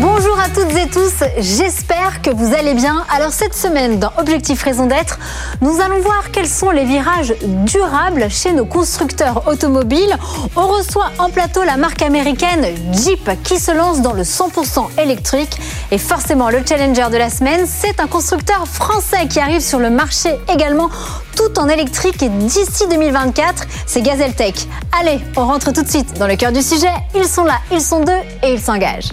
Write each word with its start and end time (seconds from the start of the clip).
Bonjour 0.00 0.38
à 0.38 0.50
toutes 0.50 0.76
et 0.76 0.88
tous, 0.88 1.24
j'espère 1.38 2.20
que 2.20 2.28
vous 2.28 2.54
allez 2.54 2.74
bien. 2.74 3.06
Alors 3.14 3.32
cette 3.32 3.54
semaine 3.54 3.98
dans 3.98 4.12
Objectif 4.18 4.62
Raison 4.62 4.84
d'être, 4.84 5.18
nous 5.62 5.80
allons 5.80 6.00
voir 6.00 6.30
quels 6.32 6.48
sont 6.48 6.70
les 6.70 6.84
virages 6.84 7.34
durables 7.64 8.28
chez 8.28 8.52
nos 8.52 8.66
constructeurs 8.66 9.48
automobiles. 9.48 10.14
On 10.54 10.66
reçoit 10.66 11.12
en 11.18 11.30
plateau 11.30 11.62
la 11.62 11.78
marque 11.78 12.02
américaine 12.02 12.66
Jeep 12.92 13.42
qui 13.42 13.58
se 13.58 13.72
lance 13.72 14.02
dans 14.02 14.12
le 14.12 14.22
100% 14.22 15.00
électrique. 15.00 15.58
Et 15.90 15.98
forcément 15.98 16.50
le 16.50 16.58
challenger 16.66 17.08
de 17.10 17.16
la 17.16 17.30
semaine, 17.30 17.66
c'est 17.66 17.98
un 17.98 18.06
constructeur 18.06 18.68
français 18.68 19.26
qui 19.28 19.40
arrive 19.40 19.62
sur 19.62 19.78
le 19.78 19.88
marché 19.88 20.36
également 20.52 20.90
tout 21.36 21.58
en 21.58 21.68
électrique 21.68 22.22
et 22.22 22.28
d'ici 22.28 22.86
2024, 22.90 23.64
c'est 23.86 24.02
Gazeltech. 24.02 24.66
Allez, 25.00 25.20
on 25.36 25.46
rentre 25.46 25.72
tout 25.72 25.82
de 25.82 25.88
suite 25.88 26.18
dans 26.18 26.26
le 26.26 26.36
cœur 26.36 26.52
du 26.52 26.60
sujet. 26.60 26.92
Ils 27.14 27.28
sont 27.28 27.44
là, 27.44 27.60
ils 27.72 27.80
sont 27.80 28.00
deux 28.04 28.20
et 28.42 28.52
ils 28.52 28.60
s'engagent. 28.60 29.12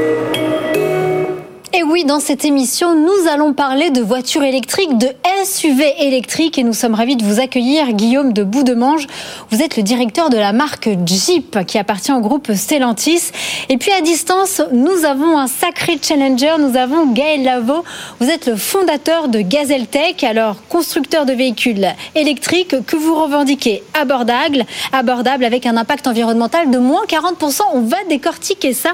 Et 1.73 1.83
oui, 1.83 2.03
dans 2.03 2.19
cette 2.19 2.43
émission, 2.43 2.95
nous 2.95 3.29
allons 3.29 3.53
parler 3.53 3.91
de 3.91 4.01
voitures 4.01 4.43
électriques, 4.43 4.97
de 4.97 5.07
SUV 5.45 5.85
électriques 5.99 6.57
et 6.57 6.63
nous 6.63 6.73
sommes 6.73 6.95
ravis 6.95 7.15
de 7.15 7.23
vous 7.23 7.39
accueillir, 7.39 7.93
Guillaume 7.93 8.33
de 8.33 8.43
Boudemange. 8.43 9.07
Vous 9.51 9.61
êtes 9.61 9.77
le 9.77 9.83
directeur 9.83 10.29
de 10.29 10.35
la 10.35 10.51
marque 10.51 10.89
Jeep 11.05 11.65
qui 11.65 11.77
appartient 11.77 12.11
au 12.11 12.19
groupe 12.19 12.51
Stellantis. 12.53 13.31
Et 13.69 13.77
puis 13.77 13.89
à 13.93 14.01
distance, 14.01 14.61
nous 14.73 15.05
avons 15.05 15.37
un 15.37 15.47
sacré 15.47 15.97
challenger, 16.01 16.55
nous 16.59 16.75
avons 16.75 17.13
Gaël 17.13 17.43
Lavaux. 17.43 17.85
Vous 18.19 18.29
êtes 18.29 18.47
le 18.47 18.57
fondateur 18.57 19.29
de 19.29 19.39
Gazeltech, 19.39 20.25
alors 20.25 20.57
constructeur 20.67 21.25
de 21.25 21.31
véhicules 21.31 21.87
électriques 22.15 22.85
que 22.85 22.97
vous 22.97 23.15
revendiquez 23.15 23.81
abordable, 23.93 24.65
abordable 24.91 25.45
avec 25.45 25.65
un 25.65 25.77
impact 25.77 26.05
environnemental 26.05 26.69
de 26.69 26.77
moins 26.79 27.05
40%. 27.05 27.61
On 27.73 27.81
va 27.81 27.97
décortiquer 28.09 28.73
ça 28.73 28.91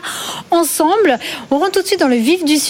ensemble. 0.52 1.18
On 1.50 1.58
rentre 1.58 1.72
tout 1.72 1.82
de 1.82 1.88
suite 1.88 2.02
dans 2.02 2.08
le 2.08 2.18
vif 2.18 2.46
du 2.46 2.58
sujet 2.58 2.67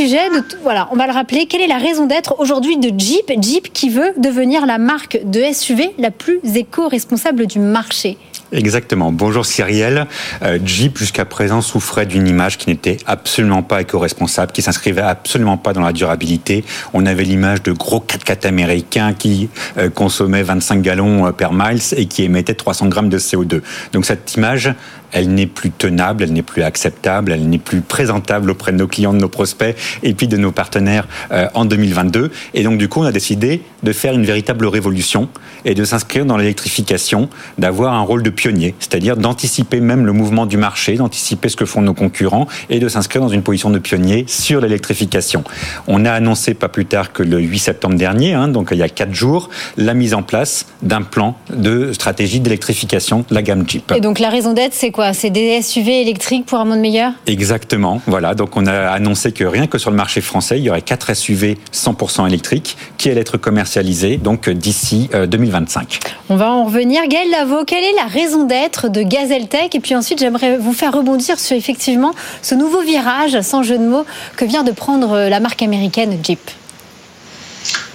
voilà, 0.61 0.87
on 0.91 0.95
va 0.95 1.07
le 1.07 1.13
rappeler. 1.13 1.45
Quelle 1.45 1.61
est 1.61 1.67
la 1.67 1.77
raison 1.77 2.05
d'être 2.05 2.35
aujourd'hui 2.39 2.77
de 2.77 2.97
Jeep? 2.97 3.31
Jeep 3.41 3.73
qui 3.73 3.89
veut 3.89 4.13
devenir 4.17 4.65
la 4.65 4.77
marque 4.77 5.19
de 5.23 5.41
SUV 5.51 5.91
la 5.97 6.11
plus 6.11 6.39
éco-responsable 6.55 7.47
du 7.47 7.59
marché. 7.59 8.17
Exactement. 8.53 9.11
Bonjour 9.11 9.45
Cyrielle. 9.45 10.07
Euh, 10.41 10.57
Jeep 10.63 10.97
jusqu'à 10.97 11.25
présent 11.25 11.61
souffrait 11.61 12.05
d'une 12.05 12.27
image 12.27 12.57
qui 12.57 12.69
n'était 12.69 12.95
absolument 13.05 13.61
pas 13.61 13.81
éco-responsable, 13.81 14.53
qui 14.53 14.61
s'inscrivait 14.61 15.01
absolument 15.01 15.57
pas 15.57 15.73
dans 15.73 15.81
la 15.81 15.91
durabilité. 15.91 16.63
On 16.93 17.05
avait 17.05 17.25
l'image 17.25 17.61
de 17.63 17.73
gros 17.73 17.99
4x4 17.99 18.47
américains 18.47 19.13
qui 19.13 19.49
euh, 19.77 19.89
consommaient 19.89 20.43
25 20.43 20.81
gallons 20.81 21.27
euh, 21.27 21.31
per 21.31 21.49
miles 21.51 21.81
et 21.97 22.05
qui 22.05 22.23
émettaient 22.23 22.53
300 22.53 22.87
grammes 22.87 23.09
de 23.09 23.19
CO2. 23.19 23.61
Donc 23.91 24.05
cette 24.05 24.35
image, 24.35 24.73
elle 25.11 25.33
n'est 25.33 25.47
plus 25.47 25.71
tenable, 25.71 26.23
elle 26.23 26.33
n'est 26.33 26.41
plus 26.41 26.63
acceptable, 26.63 27.31
elle 27.31 27.47
n'est 27.47 27.57
plus 27.57 27.81
présentable 27.81 28.51
auprès 28.51 28.71
de 28.71 28.77
nos 28.77 28.87
clients, 28.87 29.13
de 29.13 29.19
nos 29.19 29.29
prospects 29.29 29.75
et 30.03 30.13
puis 30.13 30.27
de 30.27 30.37
nos 30.37 30.51
partenaires 30.51 31.07
euh, 31.31 31.47
en 31.53 31.65
2022. 31.65 32.31
Et 32.53 32.63
donc 32.63 32.77
du 32.77 32.89
coup, 32.89 33.01
on 33.01 33.05
a 33.05 33.11
décidé 33.11 33.61
de 33.83 33.93
faire 33.93 34.13
une 34.13 34.25
véritable 34.25 34.65
révolution 34.65 35.29
et 35.65 35.75
de 35.75 35.83
s'inscrire 35.85 36.25
dans 36.25 36.37
l'électrification, 36.37 37.29
d'avoir 37.57 37.93
un 37.93 38.01
rôle 38.01 38.23
de 38.23 38.29
pionnier, 38.37 38.75
c'est-à-dire 38.79 39.17
d'anticiper 39.17 39.81
même 39.81 40.05
le 40.05 40.13
mouvement 40.13 40.45
du 40.45 40.55
marché, 40.55 40.95
d'anticiper 40.95 41.49
ce 41.49 41.57
que 41.57 41.65
font 41.65 41.81
nos 41.81 41.93
concurrents 41.93 42.47
et 42.69 42.79
de 42.79 42.87
s'inscrire 42.87 43.21
dans 43.21 43.27
une 43.27 43.41
position 43.41 43.69
de 43.69 43.79
pionnier 43.79 44.23
sur 44.27 44.61
l'électrification. 44.61 45.43
On 45.87 46.05
a 46.05 46.11
annoncé 46.11 46.53
pas 46.53 46.69
plus 46.69 46.85
tard 46.85 47.11
que 47.11 47.23
le 47.23 47.39
8 47.39 47.59
septembre 47.59 47.95
dernier, 47.95 48.33
hein, 48.33 48.47
donc 48.47 48.69
il 48.71 48.77
y 48.77 48.83
a 48.83 48.89
quatre 48.89 49.13
jours, 49.13 49.49
la 49.75 49.93
mise 49.93 50.13
en 50.13 50.21
place 50.21 50.67
d'un 50.83 51.01
plan 51.01 51.35
de 51.49 51.91
stratégie 51.91 52.39
d'électrification 52.39 53.25
de 53.27 53.35
la 53.35 53.41
gamme 53.41 53.67
Jeep. 53.67 53.91
Et 53.95 54.01
donc 54.01 54.19
la 54.19 54.29
raison 54.29 54.53
d'être, 54.53 54.73
c'est 54.73 54.91
quoi? 54.91 55.13
C'est 55.13 55.31
des 55.31 55.61
SUV 55.61 56.01
électriques 56.01 56.45
pour 56.45 56.59
un 56.59 56.65
monde 56.65 56.79
meilleur? 56.79 57.11
Exactement. 57.25 58.01
Voilà. 58.05 58.35
Donc 58.35 58.55
on 58.55 58.67
a 58.67 58.89
annoncé 58.89 59.31
que 59.31 59.43
rien 59.43 59.67
que 59.67 59.79
sur 59.79 59.89
le 59.89 59.97
marché 59.97 60.21
français, 60.21 60.59
il 60.59 60.63
y 60.63 60.69
aurait 60.69 60.81
4 60.81 61.15
SUV 61.15 61.57
100% 61.73 62.27
électriques 62.27 62.77
qui 62.97 63.09
allaient 63.09 63.21
être 63.21 63.37
commercialisés 63.37 64.17
donc 64.17 64.49
d'ici 64.49 65.09
2025. 65.27 65.99
Euh, 66.05 66.09
on 66.29 66.35
va 66.35 66.51
en 66.51 66.65
revenir. 66.65 67.01
Gaël 67.07 67.29
Lavaux, 67.31 67.63
quelle 67.65 67.83
est 67.83 67.95
la 67.95 68.05
raison 68.05 68.26
d'être 68.35 68.89
de 68.89 69.01
Gazeltech 69.01 69.75
Et 69.75 69.79
puis 69.79 69.95
ensuite, 69.95 70.19
j'aimerais 70.19 70.57
vous 70.57 70.73
faire 70.73 70.93
rebondir 70.93 71.39
sur 71.39 71.55
effectivement 71.55 72.13
ce 72.41 72.55
nouveau 72.55 72.81
virage, 72.81 73.39
sans 73.41 73.63
jeu 73.63 73.77
de 73.77 73.83
mots, 73.83 74.05
que 74.35 74.45
vient 74.45 74.63
de 74.63 74.71
prendre 74.71 75.13
euh, 75.13 75.29
la 75.29 75.39
marque 75.39 75.61
américaine 75.61 76.17
Jeep. 76.21 76.39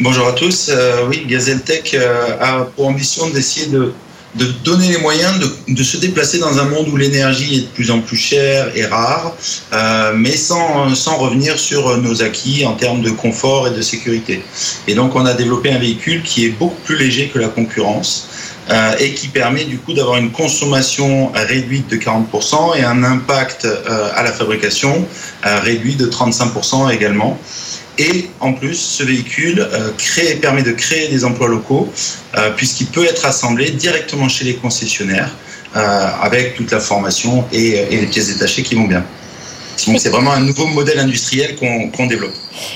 Bonjour 0.00 0.26
à 0.26 0.32
tous. 0.32 0.69
Euh, 0.69 1.06
oui, 1.09 1.25
Gazeltech 1.26 1.97
a 2.41 2.66
pour 2.76 2.87
ambition 2.87 3.28
d'essayer 3.31 3.66
de 3.66 3.93
de 4.34 4.47
donner 4.65 4.88
les 4.88 4.98
moyens 4.98 5.38
de, 5.38 5.75
de, 5.75 5.82
se 5.82 5.97
déplacer 5.98 6.38
dans 6.38 6.59
un 6.59 6.65
monde 6.65 6.88
où 6.88 6.97
l'énergie 6.97 7.56
est 7.56 7.60
de 7.60 7.66
plus 7.66 7.91
en 7.91 8.00
plus 8.00 8.16
chère 8.16 8.75
et 8.75 8.87
rare, 8.87 9.34
euh, 9.72 10.12
mais 10.16 10.37
sans, 10.37 10.94
sans 10.94 11.19
revenir 11.19 11.59
sur 11.59 11.98
nos 11.98 12.22
acquis 12.22 12.65
en 12.65 12.72
termes 12.72 13.03
de 13.03 13.10
confort 13.10 13.69
et 13.69 13.72
de 13.72 13.82
sécurité. 13.82 14.43
Et 14.88 14.94
donc 14.94 15.15
on 15.15 15.26
a 15.26 15.34
développé 15.34 15.70
un 15.70 15.78
véhicule 15.78 16.22
qui 16.22 16.47
est 16.47 16.50
beaucoup 16.50 16.81
plus 16.84 16.97
léger 16.97 17.28
que 17.28 17.38
la 17.38 17.48
concurrence. 17.48 18.28
Euh, 18.70 18.94
et 19.00 19.12
qui 19.15 19.26
permet 19.26 19.65
du 19.65 19.78
coup 19.78 19.93
d'avoir 19.93 20.19
une 20.19 20.31
consommation 20.31 21.32
réduite 21.34 21.91
de 21.91 21.97
40% 21.97 22.78
et 22.78 22.84
un 22.84 23.03
impact 23.03 23.64
euh, 23.64 24.09
à 24.14 24.22
la 24.22 24.31
fabrication 24.31 25.04
euh, 25.44 25.59
réduit 25.59 25.97
de 25.97 26.06
35% 26.06 26.93
également. 26.94 27.37
Et 27.99 28.31
en 28.41 28.53
plus, 28.55 28.75
ce 28.75 29.03
véhicule 29.03 29.61
euh, 29.61 29.91
permet 30.41 30.63
de 30.63 30.73
créer 30.73 31.09
des 31.09 31.25
emplois 31.25 31.49
locaux 31.49 31.93
euh, 32.37 32.51
puisqu'il 32.57 32.87
peut 32.87 33.05
être 33.05 33.27
assemblé 33.27 33.71
directement 33.71 34.29
chez 34.29 34.45
les 34.45 34.55
concessionnaires 34.55 35.31
euh, 35.77 36.07
avec 36.23 36.55
toute 36.55 36.71
la 36.71 36.81
formation 36.81 37.45
et 37.53 37.87
les 37.91 38.07
pièces 38.07 38.29
détachées 38.29 38.63
qui 38.63 38.75
vont 38.75 38.87
bien. 38.87 39.05
Donc 39.87 39.99
c'est 39.99 40.10
vraiment 40.10 40.33
un 40.33 40.41
nouveau 40.41 40.66
modèle 40.66 40.99
industriel 40.99 41.56
qu'on 41.56 42.06
développe. 42.06 42.34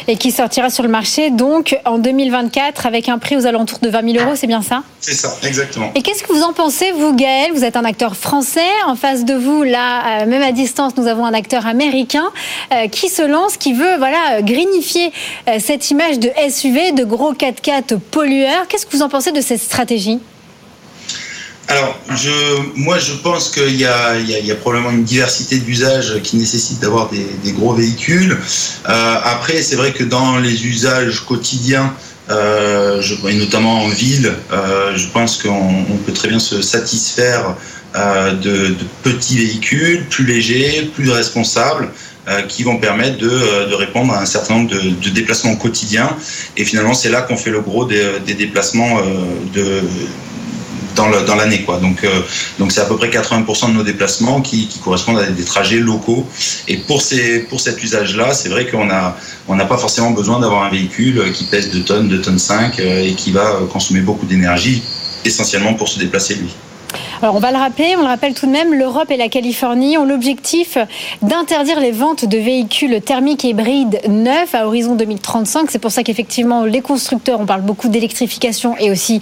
Et 0.09 0.17
qui 0.17 0.31
sortira 0.31 0.71
sur 0.71 0.83
le 0.83 0.89
marché 0.89 1.31
donc 1.31 1.77
en 1.85 1.99
2024 1.99 2.87
avec 2.87 3.09
un 3.09 3.19
prix 3.19 3.37
aux 3.37 3.47
alentours 3.47 3.79
de 3.79 3.89
20 3.89 4.13
000 4.13 4.25
euros, 4.25 4.37
c'est 4.37 4.47
bien 4.47 4.63
ça? 4.63 4.83
C'est 5.01 5.15
ça, 5.15 5.37
exactement. 5.43 5.93
Et 5.95 6.03
qu'est-ce 6.03 6.23
que 6.23 6.33
vous 6.33 6.43
en 6.43 6.53
pensez, 6.53 6.93
vous 6.93 7.15
Gaël? 7.15 7.53
Vous 7.55 7.65
êtes 7.65 7.77
un 7.77 7.85
acteur 7.85 8.17
français. 8.17 8.61
En 8.87 8.97
face 8.97 9.25
de 9.25 9.35
vous, 9.35 9.63
là, 9.63 10.25
même 10.27 10.43
à 10.43 10.53
distance, 10.53 10.97
nous 10.97 11.07
avons 11.07 11.25
un 11.25 11.35
acteur 11.35 11.67
américain 11.67 12.25
euh, 12.73 12.89
qui 12.89 13.09
se 13.09 13.23
lance, 13.23 13.57
qui 13.57 13.73
veut 13.73 13.97
voilà, 13.99 14.43
grinifier 14.43 15.13
euh, 15.49 15.59
cette 15.61 15.91
image 15.91 16.19
de 16.19 16.31
SUV, 16.49 16.93
de 16.93 17.05
gros 17.05 17.35
4x4 17.35 17.99
pollueurs. 17.99 18.67
Qu'est-ce 18.69 18.87
que 18.87 18.97
vous 18.97 19.03
en 19.03 19.09
pensez 19.09 19.33
de 19.33 19.41
cette 19.41 19.61
stratégie? 19.61 20.19
Alors, 21.69 21.99
je, 22.15 22.31
moi, 22.77 22.99
je 22.99 23.13
pense 23.15 23.49
qu'il 23.49 23.77
y, 23.77 23.85
a 23.85 24.55
probablement 24.61 24.93
une 24.93 25.03
diversité 25.03 25.59
d'usages 25.59 26.21
qui 26.23 26.37
nécessite 26.37 26.81
d'avoir 26.81 27.11
des, 27.11 27.53
gros 27.53 27.75
véhicules. 27.75 28.39
Euh, 28.89 29.15
après, 29.25 29.63
c'est 29.63 29.75
vrai 29.75 29.93
que 29.93 30.05
dans 30.05 30.39
les 30.39 30.65
usages 30.67 31.25
quotidiens, 31.25 31.93
euh, 32.31 33.03
et 33.29 33.35
notamment 33.35 33.83
en 33.83 33.89
ville, 33.89 34.33
euh, 34.53 34.97
je 34.97 35.09
pense 35.09 35.43
qu'on 35.43 35.85
peut 36.05 36.13
très 36.13 36.29
bien 36.29 36.39
se 36.39 36.63
satisfaire 36.63 37.57
de, 37.95 38.75
petits 39.03 39.39
véhicules 39.39 40.05
plus 40.09 40.25
légers, 40.25 40.91
plus 40.95 41.11
responsables, 41.11 41.89
qui 42.49 42.65
vont 42.65 42.79
permettre 42.79 43.19
de, 43.19 43.75
répondre 43.75 44.13
à 44.13 44.21
un 44.21 44.27
certain 44.27 44.55
nombre 44.55 44.71
de, 44.71 44.91
de 44.91 45.09
déplacements 45.11 45.57
quotidiens. 45.57 46.17
Et 46.57 46.65
finalement, 46.65 46.95
c'est 46.95 47.09
là 47.09 47.23
qu'on 47.23 47.37
fait 47.37 47.51
le 47.51 47.61
gros 47.61 47.87
des, 47.87 48.21
des 48.25 48.35
déplacements 48.35 49.01
de 49.55 49.83
dans 50.97 51.37
l'année. 51.37 51.65
Donc, 51.81 52.05
euh, 52.05 52.23
donc 52.59 52.73
c'est 52.73 52.81
à 52.81 52.87
peu 52.87 52.97
près 52.97 53.09
80% 53.09 53.69
de 53.69 53.75
nos 53.75 53.83
déplacements 53.83 54.41
qui, 54.41 54.69
correspondent 54.83 55.19
à 55.19 55.27
des 55.27 55.45
trajets 55.45 55.79
locaux. 55.79 56.27
Et 56.69 56.79
pour, 56.79 57.03
ces, 57.03 57.41
pour 57.41 57.61
cet 57.61 57.83
usage-là, 57.83 58.35
c'est 58.35 58.49
vrai 58.49 58.67
qu'on 58.67 58.91
a 58.91 59.17
on 59.49 59.55
n'a 59.55 59.65
pas 59.65 59.79
forcément 59.79 60.11
besoin 60.11 60.41
d'avoir 60.41 60.65
un 60.65 60.71
véhicule 60.71 61.33
qui 61.33 61.45
pèse 61.45 61.71
2 61.71 61.83
tonnes, 61.83 62.09
2 62.09 62.21
tonnes 62.21 62.39
5 62.39 62.79
euh, 62.79 63.05
et 63.05 63.15
qui 63.15 63.31
va 63.31 63.61
consommer 63.71 64.01
beaucoup 64.01 64.27
d'énergie, 64.27 64.83
essentiellement 65.25 65.75
pour 65.75 65.89
se 65.89 65.99
déplacer 65.99 66.35
lui. 66.35 66.55
Alors 67.23 67.35
on 67.35 67.39
va 67.39 67.51
le 67.51 67.57
rappeler, 67.57 67.95
on 67.97 68.03
le 68.03 68.09
rappelle 68.09 68.35
tout 68.35 68.45
de 68.45 68.51
même, 68.51 68.75
l'Europe 68.75 69.11
et 69.11 69.17
la 69.17 69.31
Californie 69.31 69.97
ont 69.97 70.05
l'objectif 70.05 70.77
d'interdire 71.23 71.81
les 71.81 71.91
ventes 71.91 72.27
de 72.27 72.37
véhicules 72.37 73.01
thermiques 73.01 73.43
hybrides 73.43 74.01
neufs 74.07 74.55
à 74.55 74.67
horizon 74.67 74.97
2035. 74.97 75.71
C'est 75.71 75.79
pour 75.79 75.91
ça 75.91 76.03
qu'effectivement 76.03 76.65
les 76.65 76.83
constructeurs, 76.83 77.41
on 77.41 77.47
parle 77.47 77.63
beaucoup 77.63 77.89
d'électrification 77.89 78.77
et 78.79 78.91
aussi 78.91 79.21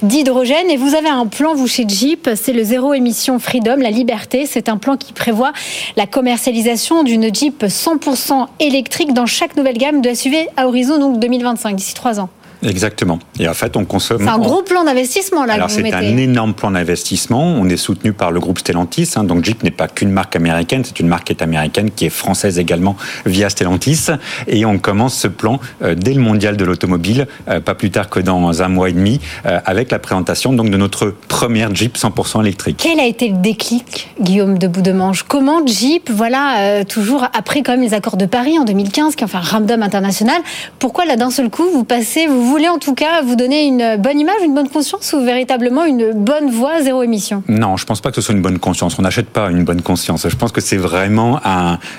d'hydrogène. 0.00 0.70
Et 0.70 0.78
vous 0.78 0.94
avez 0.94 1.10
un 1.10 1.26
plan, 1.26 1.54
vous 1.54 1.66
chez 1.66 1.84
Jeep, 1.86 2.30
c'est 2.34 2.54
le 2.54 2.64
zéro 2.64 2.94
émission 2.94 3.38
Freedom, 3.38 3.76
la 3.76 3.90
liberté. 3.90 4.46
C'est 4.46 4.70
un 4.70 4.78
plan 4.78 4.96
qui 4.96 5.12
prévoit 5.12 5.52
la 5.96 6.06
commercialisation 6.06 7.02
d'une 7.02 7.34
Jeep 7.34 7.64
100% 7.64 8.46
électrique 8.60 9.12
dans 9.12 9.26
chaque 9.26 9.54
nouvelle 9.56 9.76
gamme 9.76 10.00
de 10.00 10.14
SUV 10.14 10.48
à 10.56 10.66
horizon 10.66 10.98
donc 10.98 11.20
2025, 11.20 11.76
d'ici 11.76 11.92
trois 11.92 12.20
ans. 12.20 12.30
Exactement. 12.64 13.18
Et 13.38 13.48
en 13.48 13.54
fait, 13.54 13.76
on 13.76 13.84
consomme. 13.84 14.22
C'est 14.22 14.28
un 14.28 14.38
gros 14.38 14.62
plan 14.62 14.84
d'investissement 14.84 15.44
là. 15.44 15.54
Alors 15.54 15.70
c'est 15.70 15.92
un 15.92 16.16
énorme 16.16 16.54
plan 16.54 16.70
d'investissement. 16.70 17.44
On 17.44 17.68
est 17.68 17.76
soutenu 17.76 18.12
par 18.12 18.30
le 18.30 18.40
groupe 18.40 18.58
Stellantis. 18.58 19.10
Hein. 19.16 19.24
donc 19.24 19.44
Jeep 19.44 19.62
n'est 19.62 19.70
pas 19.70 19.88
qu'une 19.88 20.10
marque 20.10 20.36
américaine, 20.36 20.82
c'est 20.84 21.00
une 21.00 21.08
marque 21.08 21.24
qui 21.24 21.32
est 21.32 21.42
américaine, 21.42 21.90
qui 21.90 22.06
est 22.06 22.10
française 22.10 22.58
également 22.58 22.96
via 23.26 23.50
Stellantis. 23.50 24.06
Et 24.46 24.64
on 24.64 24.78
commence 24.78 25.14
ce 25.18 25.28
plan 25.28 25.60
euh, 25.82 25.94
dès 25.94 26.14
le 26.14 26.20
mondial 26.20 26.56
de 26.56 26.64
l'automobile, 26.64 27.26
euh, 27.48 27.60
pas 27.60 27.74
plus 27.74 27.90
tard 27.90 28.08
que 28.08 28.20
dans 28.20 28.62
un 28.62 28.68
mois 28.68 28.88
et 28.88 28.92
demi, 28.92 29.20
euh, 29.46 29.60
avec 29.64 29.90
la 29.90 29.98
présentation 29.98 30.52
donc 30.52 30.70
de 30.70 30.76
notre 30.76 31.14
première 31.28 31.74
Jeep 31.74 31.96
100% 31.96 32.40
électrique. 32.40 32.78
Quel 32.82 33.00
a 33.00 33.06
été 33.06 33.28
le 33.28 33.38
déclic, 33.38 34.08
Guillaume 34.20 34.58
de 34.58 34.68
Boudemange? 34.68 35.24
Comment 35.24 35.66
Jeep, 35.66 36.10
voilà, 36.10 36.84
toujours 36.84 37.24
après 37.34 37.62
quand 37.62 37.72
même 37.72 37.82
les 37.82 37.94
accords 37.94 38.16
de 38.16 38.26
Paris 38.26 38.58
en 38.58 38.64
2015, 38.64 39.16
qui 39.16 39.24
ont 39.24 39.28
fait 39.28 39.36
un 39.36 39.40
ramdam 39.40 39.82
international, 39.82 40.40
pourquoi 40.78 41.04
là 41.04 41.16
d'un 41.16 41.30
seul 41.30 41.50
coup 41.50 41.64
vous 41.72 41.84
passez, 41.84 42.26
vous 42.26 42.53
voulez 42.54 42.68
en 42.68 42.78
tout 42.78 42.94
cas 42.94 43.20
vous 43.22 43.34
donner 43.34 43.64
une 43.64 43.96
bonne 43.96 44.20
image, 44.20 44.36
une 44.44 44.54
bonne 44.54 44.68
conscience 44.68 45.12
ou 45.12 45.24
véritablement 45.24 45.84
une 45.84 46.12
bonne 46.12 46.50
voie 46.50 46.82
zéro 46.82 47.02
émission? 47.02 47.42
Non, 47.48 47.76
je 47.76 47.84
pense 47.84 48.00
pas 48.00 48.10
que 48.10 48.14
ce 48.14 48.20
soit 48.20 48.32
une 48.32 48.42
bonne 48.42 48.60
conscience. 48.60 48.96
On 48.96 49.02
n'achète 49.02 49.28
pas 49.28 49.50
une 49.50 49.64
bonne 49.64 49.82
conscience. 49.82 50.28
Je 50.28 50.36
pense 50.36 50.52
que 50.52 50.60
c'est 50.60 50.76
vraiment 50.76 51.40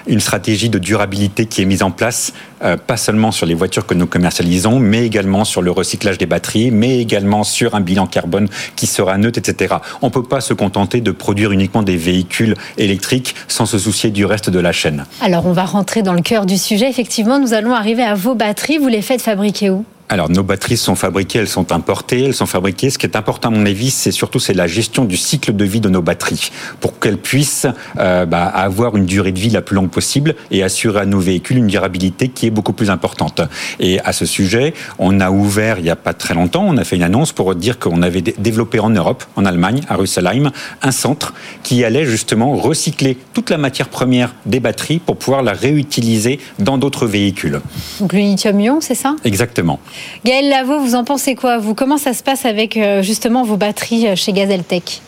une 0.08 0.22
stratégie 0.22 0.70
de 0.70 0.80
durabilité 0.80 1.46
qui 1.46 1.62
est 1.62 1.66
mise 1.66 1.84
en 1.84 1.92
place, 1.92 2.32
euh, 2.64 2.78
pas 2.78 2.96
seulement 2.96 3.34
sur 3.34 3.46
les 3.46 3.54
voitures 3.54 3.86
que 3.86 3.94
nous 3.96 4.08
commercialisons, 4.08 4.80
mais 4.80 5.06
également 5.06 5.44
sur 5.44 5.62
le 5.62 5.72
recyclage 5.72 6.18
des 6.18 6.26
batteries, 6.26 6.72
mais 6.72 7.00
également 7.00 7.44
sur 7.44 7.76
un 7.76 7.82
bilan 7.82 8.08
carbone 8.08 8.48
qui 8.78 8.88
sera 8.88 9.18
neutre, 9.18 9.40
etc. 9.40 9.76
On 10.02 10.10
peut 10.10 10.24
pas 10.24 10.40
se 10.40 10.54
contenter 10.54 11.02
de 11.02 11.12
produire 11.12 11.52
uniquement 11.52 11.84
des 11.84 11.98
véhicules 11.98 12.56
électriques 12.78 13.36
sans 13.50 13.66
se 13.66 13.78
soucier 13.78 14.10
du 14.10 14.24
reste 14.24 14.50
de 14.50 14.60
la 14.60 14.72
chaîne. 14.72 15.04
Alors 15.20 15.48
on 15.48 15.52
va 15.52 15.66
rentrer 15.66 16.02
dans 16.02 16.14
le 16.14 16.22
cœur 16.22 16.46
du 16.46 16.58
sujet. 16.58 16.90
Effectivement, 16.90 17.40
nous 17.40 17.54
allons 17.54 17.74
arriver 17.74 18.04
à 18.04 18.16
vos 18.16 18.36
batteries. 18.36 18.78
Vous 18.78 18.88
les 18.88 19.02
faites 19.02 19.22
fabriquer 19.22 19.70
où? 19.70 19.84
Alors, 20.08 20.30
nos 20.30 20.44
batteries 20.44 20.78
sont 20.78 20.94
fabriquées, 20.94 21.40
elles 21.40 21.48
sont 21.48 21.72
importées, 21.72 22.26
elles 22.26 22.36
sont 22.36 22.46
fabriquées. 22.46 22.92
Ce 22.92 23.00
qui 23.00 23.08
est 23.08 23.16
important, 23.16 23.50
à 23.50 23.52
mon 23.52 23.66
avis, 23.66 23.90
c'est 23.90 24.12
surtout 24.12 24.40
c'est 24.40 24.54
la 24.54 24.68
gestion 24.68 25.04
du 25.04 25.18
cycle 25.18 25.56
de 25.56 25.66
vie 25.66 25.80
de 25.80 25.90
nos 25.90 26.04
batteries 26.04 26.52
pour 26.80 27.00
qu'elles 27.00 27.18
puissent 27.18 27.66
euh, 27.98 28.28
bah, 28.28 28.46
avoir 28.46 28.96
une 28.98 29.08
durée 29.08 29.32
de 29.32 29.40
vie 29.40 29.50
la 29.50 29.64
plus 29.64 29.76
longue 29.76 29.90
possible 29.90 30.36
et 30.52 30.62
assurer 30.62 31.02
à 31.02 31.06
nos 31.08 31.20
véhicules 31.20 31.58
une 31.58 31.68
durabilité 31.68 32.30
qui 32.30 32.46
est 32.46 32.52
beaucoup 32.52 32.74
plus 32.74 32.92
importante. 32.92 33.42
Et 33.80 34.00
à 34.02 34.14
ce 34.14 34.28
sujet, 34.28 34.76
on 35.00 35.20
a 35.22 35.32
ouvert 35.32 35.80
il 35.80 35.84
n'y 35.84 35.90
a 35.90 35.96
pas 35.96 36.14
très 36.14 36.36
longtemps, 36.36 36.64
on 36.68 36.78
a 36.78 36.84
fait 36.84 36.98
une 36.98 37.04
annonce 37.04 37.32
pour 37.32 37.56
dire 37.56 37.80
qu'on 37.80 38.04
avait 38.04 38.22
développé 38.22 38.80
en 38.80 38.92
Europe, 38.92 39.24
en 39.36 39.44
Allemagne, 39.44 39.82
à 39.90 39.96
Rüsselsheim, 39.96 40.52
un 40.84 40.92
centre 40.92 41.34
qui 41.64 41.84
allait 41.84 42.06
justement 42.06 42.56
recycler 42.56 43.18
toute 43.34 43.50
la 43.50 43.58
matière 43.58 43.90
première 43.90 44.36
des 44.46 44.60
batteries 44.60 45.00
pour 45.00 45.18
pouvoir 45.18 45.42
la 45.42 45.54
réutiliser 45.54 46.40
dans 46.60 46.78
d'autres 46.78 47.08
véhicules. 47.08 47.60
Donc 48.00 48.14
le 48.14 48.20
lithium-ion, 48.20 48.82
c'est 48.82 48.94
ça? 48.94 49.16
Exactement. 49.24 49.80
Gaël 50.24 50.50
Lavaux, 50.50 50.80
vous 50.80 50.96
en 50.96 51.04
pensez 51.04 51.36
quoi 51.36 51.58
Vous, 51.58 51.76
comment 51.76 51.98
ça 51.98 52.14
se 52.14 52.24
passe 52.24 52.46
avec 52.46 52.78
euh, 52.78 53.02
justement 53.02 53.44
vos 53.44 53.58
batteries 53.58 54.08
euh, 54.08 54.16
chez 54.16 54.34
Gazeltech 54.34 55.02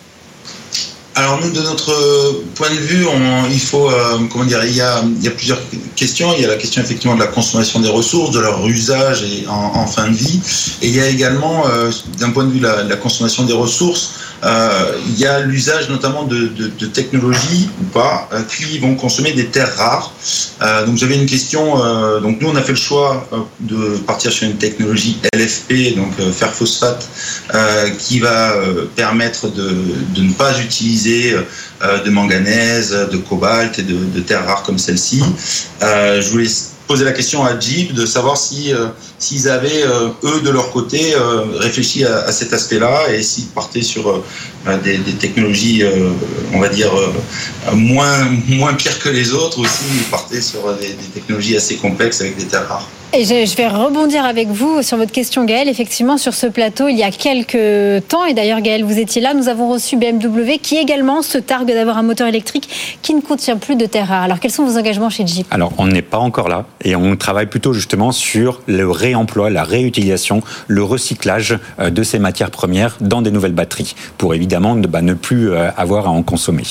alors 1.16 1.40
nous, 1.42 1.50
de 1.50 1.62
notre 1.62 1.92
point 2.54 2.70
de 2.70 2.76
vue, 2.76 3.08
il 3.52 3.60
faut, 3.60 3.90
euh, 3.90 4.20
comment 4.32 4.46
dire, 4.46 4.64
il 4.64 4.76
y, 4.76 4.82
a, 4.82 5.02
plusieurs 5.36 5.60
questions. 5.96 6.32
Il 6.36 6.44
y 6.44 6.46
a 6.46 6.48
la 6.48 6.58
question 6.58 6.80
effectivement 6.80 7.16
de 7.16 7.20
la 7.20 7.26
consommation 7.26 7.80
des 7.80 7.90
ressources, 7.90 8.30
de 8.30 8.40
leur 8.40 8.64
usage 8.68 9.24
et 9.24 9.48
en, 9.48 9.88
fin 9.88 10.10
de 10.10 10.16
vie, 10.16 10.40
et 10.84 10.88
il 10.90 10.96
y 10.96 11.00
a 11.00 11.08
également, 11.08 11.64
d'un 12.20 12.30
point 12.30 12.44
de 12.44 12.52
vue 12.52 12.60
de 12.60 12.68
la, 12.68 12.96
consommation 12.98 13.46
des 13.46 13.54
ressources, 13.54 14.12
il 14.44 15.20
y 15.20 15.26
a 15.26 15.40
l'usage 15.40 15.90
notamment 15.90 16.24
de, 16.24 16.48
technologies 16.88 17.70
ou 17.82 17.86
pas 17.86 18.30
qui 18.50 18.78
vont 18.80 18.96
consommer 18.96 19.34
des 19.34 19.48
terres 19.48 19.76
rares. 19.78 20.14
donc 20.86 20.98
j'avais 20.98 21.16
une 21.16 21.26
question. 21.26 21.78
donc 22.22 22.42
nous, 22.42 22.50
on 22.50 22.56
a 22.56 22.62
fait 22.62 22.74
le 22.74 22.78
choix 22.78 23.28
de 23.60 23.98
partir 24.06 24.32
sur 24.32 24.48
une 24.48 24.58
technologie 24.58 25.18
LFP, 25.34 25.96
donc 25.96 26.14
fer 26.34 26.54
phosphate, 26.54 27.08
qui 28.00 28.20
va 28.20 28.54
permettre 28.96 29.50
de, 29.50 29.76
de 30.16 30.22
ne 30.22 30.34
pas 30.34 30.60
utiliser 30.60 31.36
euh, 31.84 32.04
de 32.04 32.10
manganèse, 32.10 32.92
de 33.12 33.18
cobalt 33.18 33.78
et 33.78 33.84
de, 33.84 34.20
terres 34.22 34.48
rares 34.48 34.64
comme 34.64 34.80
celle-ci. 34.80 35.22
Euh, 35.84 36.20
je 36.20 36.30
voulais 36.32 36.48
poser 36.88 37.06
la 37.06 37.12
question 37.12 37.44
à 37.44 37.60
Jeep 37.60 37.94
de 37.94 38.06
savoir 38.06 38.38
si 38.38 38.74
euh, 38.74 38.88
s'ils 39.20 39.50
avaient 39.50 39.84
eux 40.24 40.42
de 40.42 40.50
leur 40.50 40.72
côté 40.72 41.16
réfléchi 41.56 42.06
à, 42.06 42.32
cet 42.32 42.54
aspect-là 42.54 43.12
et 43.12 43.24
s'ils 43.24 43.48
partaient 43.48 43.82
sur 43.82 44.24
des, 44.84 45.00
technologies, 45.20 45.84
on 46.54 46.60
va 46.60 46.70
dire 46.70 46.92
moins 47.74 48.30
moins 48.48 48.76
pires 48.76 49.00
que 49.00 49.10
les 49.10 49.34
autres, 49.34 49.58
ou 49.58 49.66
s'ils 49.66 50.04
partaient 50.12 50.42
sur 50.42 50.72
des 50.76 50.96
technologies 51.16 51.58
assez 51.58 51.78
complexes 51.78 52.22
avec 52.22 52.38
des 52.38 52.46
terres 52.46 52.68
rares. 52.68 52.88
Je, 53.24 53.56
vais 53.58 53.68
rebondir 53.68 54.26
avec 54.26 54.50
vous 54.50 54.84
sur 54.84 54.96
votre 54.96 55.12
question, 55.12 55.44
Gaël. 55.44 55.68
Effectivement, 55.68 56.20
sur 56.20 56.36
ce 56.36 56.46
plateau, 56.46 56.88
il 56.88 56.98
y 56.98 57.02
a 57.02 57.10
quelques 57.10 58.08
temps, 58.08 58.26
et 58.26 58.36
d'ailleurs, 58.36 58.62
Gaël, 58.62 58.84
vous 58.84 59.00
étiez 59.00 59.22
là, 59.22 59.34
nous 59.34 59.50
avons 59.50 59.72
reçu 59.72 59.98
BMW 59.98 60.60
qui 60.62 60.78
également 60.78 61.24
se 61.24 61.40
targue 61.40 61.68
d'avoir 61.74 61.98
un 61.98 62.04
moteur 62.04 62.28
électrique 62.28 63.00
qui 63.02 63.16
ne 63.16 63.22
contient 63.22 63.58
plus 63.58 63.76
de 63.76 63.88
terres 63.88 64.10
rares. 64.10 64.24
Alors, 64.24 64.40
quels 64.40 64.52
sont 64.52 64.66
vos 64.66 64.78
engagements 64.78 65.10
chez 65.10 65.26
Jeep? 65.26 65.48
Alors, 65.50 65.74
on 65.80 65.88
n'est 65.88 66.04
pas 66.04 66.20
encore 66.20 66.48
là, 66.48 66.66
et 66.84 66.96
on 66.96 67.16
travaille 67.16 67.48
plutôt 67.48 67.74
justement 67.74 68.12
sur 68.12 68.62
le 68.68 68.88
réemploi, 68.92 69.50
la 69.50 69.64
réutilisation, 69.64 70.44
le 70.68 70.84
recyclage 70.84 71.58
euh, 71.80 71.90
de 71.90 72.04
ces 72.04 72.20
matières 72.20 72.52
premières 72.52 72.98
dans 73.02 73.24
des 73.24 73.32
nouvelles 73.32 73.54
batteries, 73.54 73.96
pour 74.20 74.36
évidemment 74.36 74.76
ne 74.76 75.14
plus 75.16 75.50
euh, 75.50 75.72
avoir 75.76 76.06
à 76.06 76.12
en 76.12 76.22
consommer. 76.22 76.66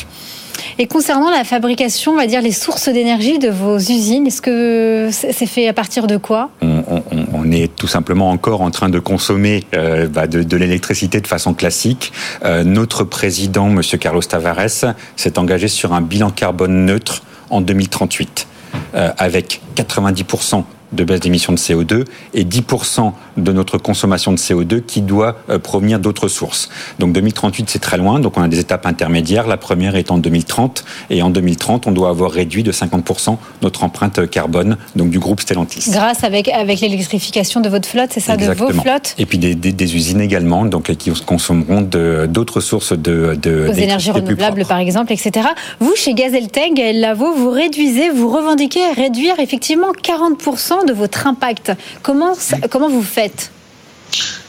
Et 0.78 0.86
concernant 0.86 1.30
la 1.30 1.44
fabrication, 1.44 2.12
on 2.12 2.16
va 2.16 2.26
dire 2.26 2.42
les 2.42 2.52
sources 2.52 2.90
d'énergie 2.90 3.38
de 3.38 3.48
vos 3.48 3.78
usines, 3.78 4.26
est-ce 4.26 4.42
que 4.42 5.08
c'est 5.10 5.46
fait 5.46 5.68
à 5.68 5.72
partir 5.72 6.06
de 6.06 6.18
quoi? 6.18 6.50
On, 6.60 7.50
est 7.50 7.74
tout 7.74 7.86
simplement 7.86 8.30
encore 8.30 8.60
en 8.60 8.70
train 8.70 8.88
de 8.88 8.98
consommer 8.98 9.64
euh, 9.74 10.08
bah, 10.08 10.26
de, 10.26 10.56
l'électricité 10.56 11.20
de 11.20 11.26
façon 11.26 11.54
classique. 11.54 12.12
Euh, 12.44 12.64
notre 12.64 13.04
président, 13.04 13.68
Monsieur 13.68 13.96
Carlos 13.96 14.20
Tavares, 14.20 14.94
s'est 15.16 15.38
engagé 15.38 15.68
sur 15.68 15.94
un 15.94 16.02
bilan 16.02 16.30
carbone 16.30 16.84
neutre 16.84 17.22
en 17.48 17.60
2038, 17.60 18.46
euh, 18.94 19.12
avec 19.16 19.62
90% 19.76 20.64
de 20.92 21.04
baisse 21.04 21.20
d'émissions 21.20 21.52
de 21.52 21.58
CO2 21.58 22.04
et 22.34 22.44
10% 22.44 23.12
de 23.36 23.52
notre 23.52 23.78
consommation 23.78 24.32
de 24.32 24.38
CO2 24.38 24.82
qui 24.82 25.02
doit 25.02 25.36
euh, 25.50 25.58
provenir 25.58 25.98
d'autres 25.98 26.28
sources. 26.28 26.68
Donc 26.98 27.12
2038, 27.12 27.68
c'est 27.68 27.78
très 27.78 27.96
loin, 27.96 28.20
donc 28.20 28.36
on 28.36 28.42
a 28.42 28.48
des 28.48 28.60
étapes 28.60 28.86
intermédiaires. 28.86 29.46
La 29.46 29.56
première 29.56 29.96
est 29.96 30.10
en 30.10 30.18
2030 30.18 30.84
et 31.10 31.22
en 31.22 31.30
2030, 31.30 31.86
on 31.86 31.92
doit 31.92 32.08
avoir 32.08 32.30
réduit 32.30 32.62
de 32.62 32.72
50% 32.72 33.36
notre 33.62 33.84
empreinte 33.84 34.28
carbone 34.30 34.76
donc 34.94 35.10
du 35.10 35.18
groupe 35.18 35.40
Stellantis. 35.40 35.90
Grâce 35.90 36.24
avec, 36.24 36.48
avec 36.48 36.80
l'électrification 36.80 37.60
de 37.60 37.68
votre 37.68 37.88
flotte, 37.88 38.10
c'est 38.12 38.20
ça, 38.20 38.36
de 38.36 38.46
vos 38.52 38.70
flottes? 38.70 39.14
Et 39.18 39.26
puis 39.26 39.38
des, 39.38 39.54
des, 39.54 39.96
usines 39.96 40.20
également 40.20 40.64
donc, 40.64 40.94
qui 40.96 41.10
consommeront 41.24 41.82
d'autres 41.82 42.60
sources 42.60 42.92
de, 42.92 43.38
de 43.40 43.70
énergies 43.78 44.10
renouvelables 44.10 44.64
par 44.64 44.78
exemple, 44.78 45.12
etc. 45.12 45.48
Vous, 45.80 45.94
chez 45.96 46.14
Gazeltech, 46.14 46.74
Gaël 46.74 47.00
Lavaux, 47.00 47.34
vous 47.34 47.50
réduisez, 47.50 48.10
vous 48.10 48.28
revendiquez 48.28 48.80
réduire 48.94 49.38
effectivement 49.38 49.92
40% 49.92 50.75
de 50.84 50.92
votre 50.92 51.26
impact. 51.26 51.72
Comment, 52.02 52.34
comment 52.70 52.88
vous 52.88 53.02
faites? 53.02 53.50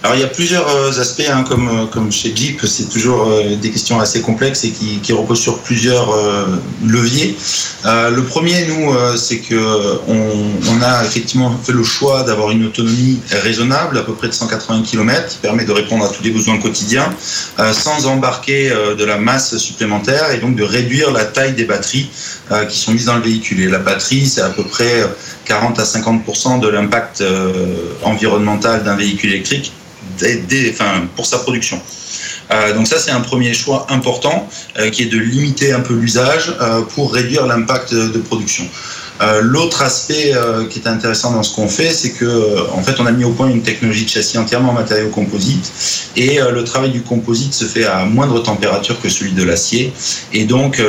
Alors 0.04 0.16
il 0.16 0.22
y 0.22 0.24
a 0.24 0.28
plusieurs 0.28 0.68
euh, 0.70 0.92
aspects, 0.92 1.28
hein, 1.28 1.44
comme, 1.44 1.68
euh, 1.68 1.86
comme 1.88 2.12
chez 2.12 2.34
Jeep, 2.36 2.62
c'est 2.66 2.88
toujours 2.90 3.28
euh, 3.28 3.56
des 3.56 3.72
questions 3.72 4.00
assez 4.00 4.22
complexes 4.22 4.64
et 4.64 4.70
qui, 4.70 5.00
qui 5.00 5.12
reposent 5.12 5.42
sur 5.42 5.60
plusieurs 5.60 6.16
leviers. 6.86 7.36
le 7.84 8.22
premier, 8.22 8.66
nous, 8.68 8.94
c'est 9.18 9.40
que 9.40 10.00
on, 10.08 10.82
a 10.82 11.04
effectivement 11.04 11.58
fait 11.64 11.72
le 11.72 11.84
choix 11.84 12.24
d'avoir 12.24 12.52
une 12.52 12.66
autonomie 12.66 13.20
raisonnable, 13.32 13.98
à 13.98 14.04
peu 14.04 14.14
près 14.14 14.28
de 14.28 14.34
180 14.34 14.84
km, 14.84 15.28
qui 15.28 15.38
permet 15.38 15.66
de 15.66 15.72
répondre 15.72 16.06
à 16.06 16.10
tous 16.10 16.24
les 16.24 16.30
besoins 16.30 16.60
quotidiens, 16.60 17.10
sans 17.74 18.06
embarquer 18.08 18.70
de 18.70 19.04
la 19.04 19.18
masse 19.18 19.58
supplémentaire 19.58 20.32
et 20.32 20.38
donc 20.38 20.56
de 20.56 20.64
réduire 20.64 21.12
la 21.12 21.26
taille 21.26 21.54
des 21.54 21.66
batteries 21.66 22.10
qui 22.70 22.78
sont 22.78 22.92
mises 22.92 23.06
dans 23.06 23.16
le 23.16 23.24
véhicule. 23.24 23.62
Et 23.62 23.68
la 23.68 23.80
batterie, 23.80 24.28
c'est 24.28 24.42
à 24.42 24.50
peu 24.50 24.64
près 24.64 25.04
40 25.48 25.80
à 25.80 25.84
50% 25.84 26.60
de 26.60 26.68
l'impact 26.68 27.24
environnemental 28.04 28.84
d'un 28.84 28.96
véhicule 28.96 29.32
électrique 29.32 29.72
enfin, 30.74 31.08
pour 31.16 31.26
sa 31.26 31.40
production. 31.40 31.80
Euh, 32.52 32.74
donc 32.74 32.88
ça, 32.88 32.98
c'est 33.00 33.12
un 33.12 33.20
premier 33.20 33.54
choix 33.54 33.86
important 33.90 34.48
euh, 34.80 34.90
qui 34.90 35.04
est 35.04 35.08
de 35.08 35.18
limiter 35.18 35.74
un 35.74 35.82
peu 35.82 35.94
l'usage 35.96 36.54
euh, 36.62 36.82
pour 36.82 37.14
réduire 37.14 37.46
l'impact 37.46 37.94
de 37.94 38.20
production. 38.20 38.68
Euh, 39.22 39.42
l'autre 39.42 39.82
aspect 39.82 40.34
euh, 40.36 40.66
qui 40.66 40.80
est 40.80 40.88
intéressant 40.88 41.32
dans 41.32 41.44
ce 41.44 41.56
qu'on 41.56 41.68
fait, 41.68 41.92
c'est 41.92 42.12
que 42.12 42.26
euh, 42.26 42.62
en 42.74 42.84
fait, 42.84 43.00
on 43.00 43.06
a 43.06 43.12
mis 43.12 43.24
au 43.24 43.32
point 43.32 43.48
une 43.48 43.64
technologie 43.64 44.06
de 44.06 44.10
châssis 44.10 44.38
entièrement 44.38 44.72
en 44.72 44.74
matériaux 44.74 45.10
composites, 45.10 45.72
et 46.16 46.40
le 46.40 46.64
travail 46.64 46.92
du 46.92 47.02
composite 47.02 47.54
se 47.54 47.66
fait 47.66 47.86
à 47.86 48.06
moindre 48.06 48.42
température 48.42 49.00
que 49.00 49.10
celui 49.10 49.32
de 49.32 49.44
l'acier. 49.44 49.94
Et 50.34 50.46
donc, 50.46 50.82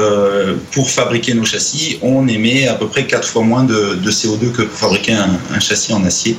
pour 0.72 0.90
fabriquer 0.90 1.34
nos 1.34 1.44
châssis, 1.44 1.98
on 2.02 2.26
émet 2.28 2.66
à 2.66 2.74
peu 2.74 2.86
près 2.88 3.06
quatre 3.06 3.28
fois 3.28 3.42
moins 3.42 3.64
de, 3.64 3.98
CO2 4.10 4.52
que 4.52 4.62
pour 4.62 4.78
fabriquer 4.78 5.14
un, 5.14 5.60
châssis 5.60 5.92
en 5.92 6.04
acier. 6.04 6.38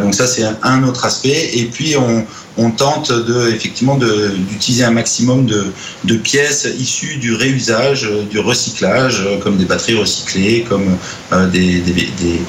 donc 0.00 0.14
ça, 0.14 0.26
c'est 0.26 0.44
un 0.62 0.84
autre 0.84 1.04
aspect. 1.04 1.50
Et 1.54 1.64
puis, 1.66 1.96
on, 2.56 2.70
tente 2.70 3.12
de, 3.12 3.50
effectivement 3.50 3.96
d'utiliser 3.96 4.84
un 4.84 4.90
maximum 4.90 5.46
de, 5.46 6.16
pièces 6.16 6.66
issues 6.78 7.16
du 7.16 7.34
réusage, 7.34 8.08
du 8.30 8.38
recyclage, 8.38 9.22
comme 9.42 9.58
des 9.58 9.66
batteries 9.66 9.98
recyclées, 9.98 10.64
comme 10.68 10.97
des, 11.52 11.82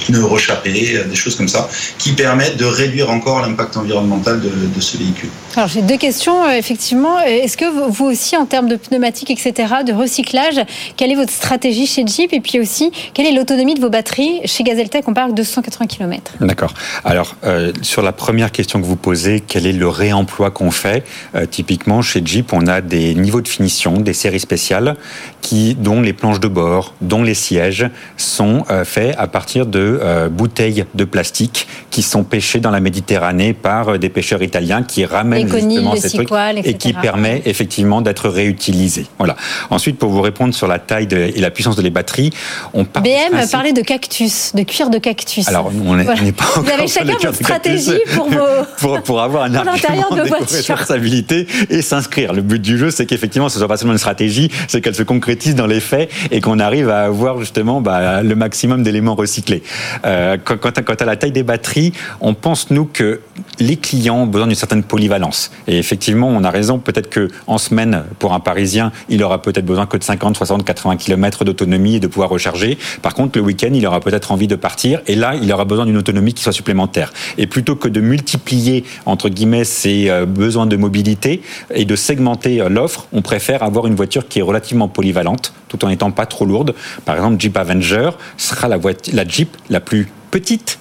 pneus 0.06 0.26
rechappés, 0.26 1.00
des 1.08 1.16
choses 1.16 1.36
comme 1.36 1.48
ça, 1.48 1.70
qui 1.98 2.14
permettent 2.14 2.58
de 2.58 2.66
réduire 2.66 3.10
encore 3.10 3.42
l'impact 3.42 3.78
environnemental 3.78 4.40
de, 4.40 4.82
ce 4.82 4.98
véhicule. 4.98 5.30
Alors 5.56 5.68
j'ai 5.68 5.82
deux 5.82 5.98
questions, 5.98 6.50
effectivement. 6.50 7.20
Est-ce 7.20 7.58
que 7.58 7.66
vous 7.90 8.06
aussi, 8.06 8.38
en 8.38 8.46
termes 8.46 8.70
de 8.70 8.76
pneumatiques, 8.76 9.32
etc., 9.32 9.54
de 9.86 9.94
recyclage, 9.94 10.62
quelle 10.96 11.12
est 11.12 11.16
votre 11.16 11.34
stratégie 11.34 11.86
chez 11.86 12.06
Jeep 12.06 12.34
Et 12.34 12.40
puis 12.40 12.60
aussi, 12.60 12.92
quelle 13.14 13.26
est 13.26 13.34
l'autonomie 13.34 13.74
de 13.74 13.82
vos 13.82 13.90
batteries 13.90 14.42
Chez 14.46 14.64
Gazeltech, 14.64 15.08
on 15.08 15.14
parle 15.14 15.32
de 15.32 15.36
280 15.36 15.88
km. 15.88 16.34
D'accord. 16.40 16.74
Alors, 17.04 17.36
sur 17.82 18.02
la 18.02 18.12
première 18.12 18.52
question 18.52 18.82
que 18.82 18.86
vous 18.86 18.96
posez, 18.96 19.42
quel 19.46 19.66
est 19.66 19.74
le 19.74 19.88
réemploi 19.88 20.52
qu'on 20.52 20.72
fait? 20.72 21.04
Typiquement, 21.52 22.02
chez 22.02 22.22
Jeep, 22.24 22.54
on 22.54 22.68
a 22.68 22.82
des 22.82 23.16
niveaux 23.16 23.42
de 23.42 23.48
finition, 23.48 23.98
des 23.98 24.14
séries 24.14 24.40
spéciales, 24.40 24.96
qui, 25.42 25.76
dont 25.76 26.02
les 26.02 26.14
planches 26.14 26.40
de 26.40 26.48
bord, 26.48 26.94
dont 27.02 27.24
les 27.24 27.34
sièges, 27.34 27.90
sont 28.18 28.39
euh, 28.40 28.86
faits 28.86 29.16
à 29.18 29.28
partir 29.28 29.66
de 29.66 30.00
euh, 30.02 30.30
bouteilles 30.30 30.86
de 30.96 31.04
plastique 31.04 31.68
qui 31.90 32.02
sont 32.02 32.24
pêchées 32.24 32.60
dans 32.60 32.72
la 32.72 32.80
Méditerranée 32.80 33.54
par 33.54 33.90
euh, 33.90 33.98
des 33.98 34.10
pêcheurs 34.10 34.42
italiens 34.42 34.84
qui 34.84 35.06
ramènent 35.06 35.50
justement 35.50 35.96
ces 35.96 36.10
trucs 36.10 36.30
et 36.64 36.76
qui 36.76 36.94
permet 36.94 37.42
effectivement 37.46 38.02
d'être 38.02 38.30
réutilisés. 38.30 39.08
Voilà. 39.18 39.36
Ensuite, 39.70 39.98
pour 39.98 40.10
vous 40.10 40.22
répondre 40.22 40.54
sur 40.54 40.68
la 40.68 40.80
taille 40.80 41.08
et 41.12 41.42
la 41.42 41.52
puissance 41.52 41.76
de 41.76 41.82
les 41.82 41.90
batteries, 41.90 42.32
on 42.74 42.86
parle 42.86 43.06
BM 43.06 43.50
parlait 43.52 43.74
de 43.74 43.82
cactus, 43.82 44.54
de 44.56 44.64
cuir 44.64 44.90
de 44.90 45.00
cactus. 45.00 45.48
Alors, 45.48 45.72
on 45.86 45.96
n'est 45.96 46.06
pas 46.06 46.46
encore 46.46 46.64
Vous 46.64 46.70
avez 46.70 46.88
chacun 46.88 47.18
votre 47.22 47.36
stratégie 47.36 48.00
pour 48.16 48.30
vos 48.30 48.38
pour, 48.80 49.02
pour 49.02 49.22
avoir 49.22 49.44
un 49.44 49.56
argument 49.68 50.10
de, 50.12 50.30
de 50.30 50.32
responsabilité 50.74 51.48
et 51.70 51.82
s'inscrire. 51.82 52.34
Le 52.34 52.42
but 52.42 52.62
du 52.62 52.78
jeu, 52.78 52.92
c'est 52.92 53.06
qu'effectivement, 53.06 53.50
ce 53.50 53.58
soit 53.58 53.68
pas 53.68 53.78
seulement 53.78 53.94
une 53.94 54.00
stratégie, 54.00 54.50
c'est 54.68 54.82
qu'elle 54.82 54.96
se 54.96 55.04
concrétise 55.04 55.56
dans 55.56 55.68
les 55.68 55.80
faits 55.80 56.10
et 56.32 56.42
qu'on 56.42 56.60
arrive 56.60 56.90
à 56.90 57.06
avoir 57.06 57.40
justement 57.40 57.82
bah, 57.82 58.22
le 58.30 58.36
maximum 58.36 58.84
d'éléments 58.84 59.16
recyclés. 59.16 59.64
Euh, 60.06 60.38
quant, 60.38 60.70
à 60.70 61.06
la 61.06 61.16
taille 61.16 61.32
des 61.32 61.44
batteries, 61.44 61.92
on 62.22 62.34
pense 62.34 62.72
nous 62.72 62.86
que 62.86 63.22
les 63.60 63.76
clients 63.76 64.22
ont 64.22 64.28
besoin 64.28 64.48
d'une 64.48 64.56
certaine 64.56 64.84
polyvalence. 64.84 65.52
Et 65.68 65.78
effectivement, 65.78 66.28
on 66.30 66.44
a 66.44 66.50
raison. 66.50 66.80
Peut-être 66.80 67.10
que 67.10 67.28
en 67.48 67.58
semaine, 67.58 68.04
pour 68.20 68.34
un 68.34 68.40
Parisien, 68.40 68.92
il 69.10 69.24
aura 69.24 69.42
peut-être 69.42 69.66
besoin 69.66 69.86
que 69.86 69.98
de 69.98 70.04
50, 70.04 70.38
60, 70.38 70.64
80 70.64 70.98
km 70.98 71.44
d'autonomie 71.44 71.96
et 71.96 72.00
de 72.00 72.08
pouvoir 72.08 72.30
recharger. 72.30 72.78
Par 73.02 73.14
contre, 73.14 73.38
le 73.38 73.44
week-end, 73.44 73.72
il 73.74 73.86
aura 73.86 74.00
peut-être 74.00 74.32
envie 74.32 74.48
de 74.48 74.56
partir. 74.56 75.02
Et 75.08 75.16
là, 75.16 75.36
il 75.36 75.52
aura 75.52 75.66
besoin 75.66 75.86
d'une 75.86 75.98
autonomie 75.98 76.34
qui 76.34 76.44
soit 76.44 76.54
supplémentaire. 76.54 77.12
Et 77.38 77.48
plutôt 77.48 77.76
que 77.76 77.88
de 77.88 78.00
multiplier 78.00 78.84
entre 79.06 79.30
guillemets 79.30 79.64
ses 79.64 80.10
euh, 80.10 80.26
besoins 80.26 80.66
de 80.66 80.78
mobilité 80.78 81.42
et 81.74 81.86
de 81.86 81.96
segmenter 81.96 82.62
euh, 82.62 82.70
l'offre, 82.70 83.08
on 83.12 83.22
préfère 83.22 83.64
avoir 83.64 83.88
une 83.88 83.96
voiture 83.96 84.28
qui 84.28 84.40
est 84.40 84.44
relativement 84.44 84.88
polyvalente, 84.88 85.54
tout 85.68 85.84
en 85.86 85.90
n'étant 85.90 86.12
pas 86.12 86.26
trop 86.26 86.46
lourde. 86.46 86.74
Par 87.06 87.16
exemple, 87.16 87.40
Jeep 87.40 87.58
Avenger 87.58 88.12
sera 88.38 88.68
la, 88.68 88.78
voiture, 88.78 89.14
la 89.16 89.26
Jeep 89.26 89.56
la 89.70 89.80
plus 89.80 90.08
petite 90.32 90.80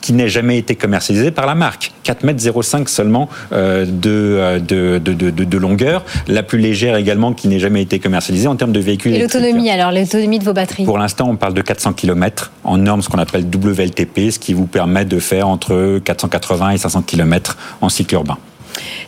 qui 0.00 0.12
n'ait 0.12 0.28
jamais 0.28 0.58
été 0.58 0.74
commercialisée 0.74 1.30
par 1.30 1.46
la 1.46 1.54
marque. 1.54 1.92
4,05 2.04 2.78
mètres 2.78 2.90
seulement 2.90 3.28
euh, 3.52 3.84
euh, 4.06 4.58
de, 4.58 4.98
de, 4.98 5.30
de, 5.30 5.44
de, 5.44 5.58
longueur. 5.58 6.04
La 6.26 6.42
plus 6.42 6.58
légère 6.58 6.96
également 6.96 7.32
qui 7.32 7.48
n'ait 7.48 7.58
jamais 7.58 7.82
été 7.82 7.98
commercialisée 7.98 8.48
en 8.48 8.56
termes 8.56 8.72
de 8.72 8.80
véhicules. 8.80 9.14
Et 9.14 9.20
l'autonomie 9.20 9.70
alors, 9.70 9.92
l'autonomie 9.92 10.38
de 10.38 10.44
vos 10.44 10.52
batteries 10.52 10.84
Pour 10.84 10.98
l'instant, 10.98 11.28
on 11.28 11.36
parle 11.36 11.54
de 11.54 11.62
400 11.62 11.92
km 11.92 12.52
en 12.64 12.78
norme, 12.78 13.02
ce 13.02 13.08
qu'on 13.08 13.18
appelle 13.18 13.44
WLTP, 13.44 14.30
ce 14.30 14.38
qui 14.38 14.54
vous 14.54 14.66
permet 14.66 15.04
de 15.04 15.18
faire 15.18 15.48
entre 15.48 16.00
480 16.04 16.70
et 16.70 16.78
500 16.78 17.02
km 17.02 17.56
en 17.80 17.88
cycle 17.88 18.14
urbain. 18.14 18.38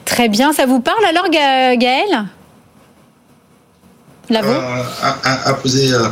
Très 0.04 0.28
bien, 0.28 0.52
ça 0.52 0.66
vous 0.66 0.80
parle 0.80 1.04
alors 1.08 1.30
Gaël 1.30 2.26
euh, 4.30 4.82
à, 5.24 5.52
poser, 5.54 5.92
euh, 5.92 6.06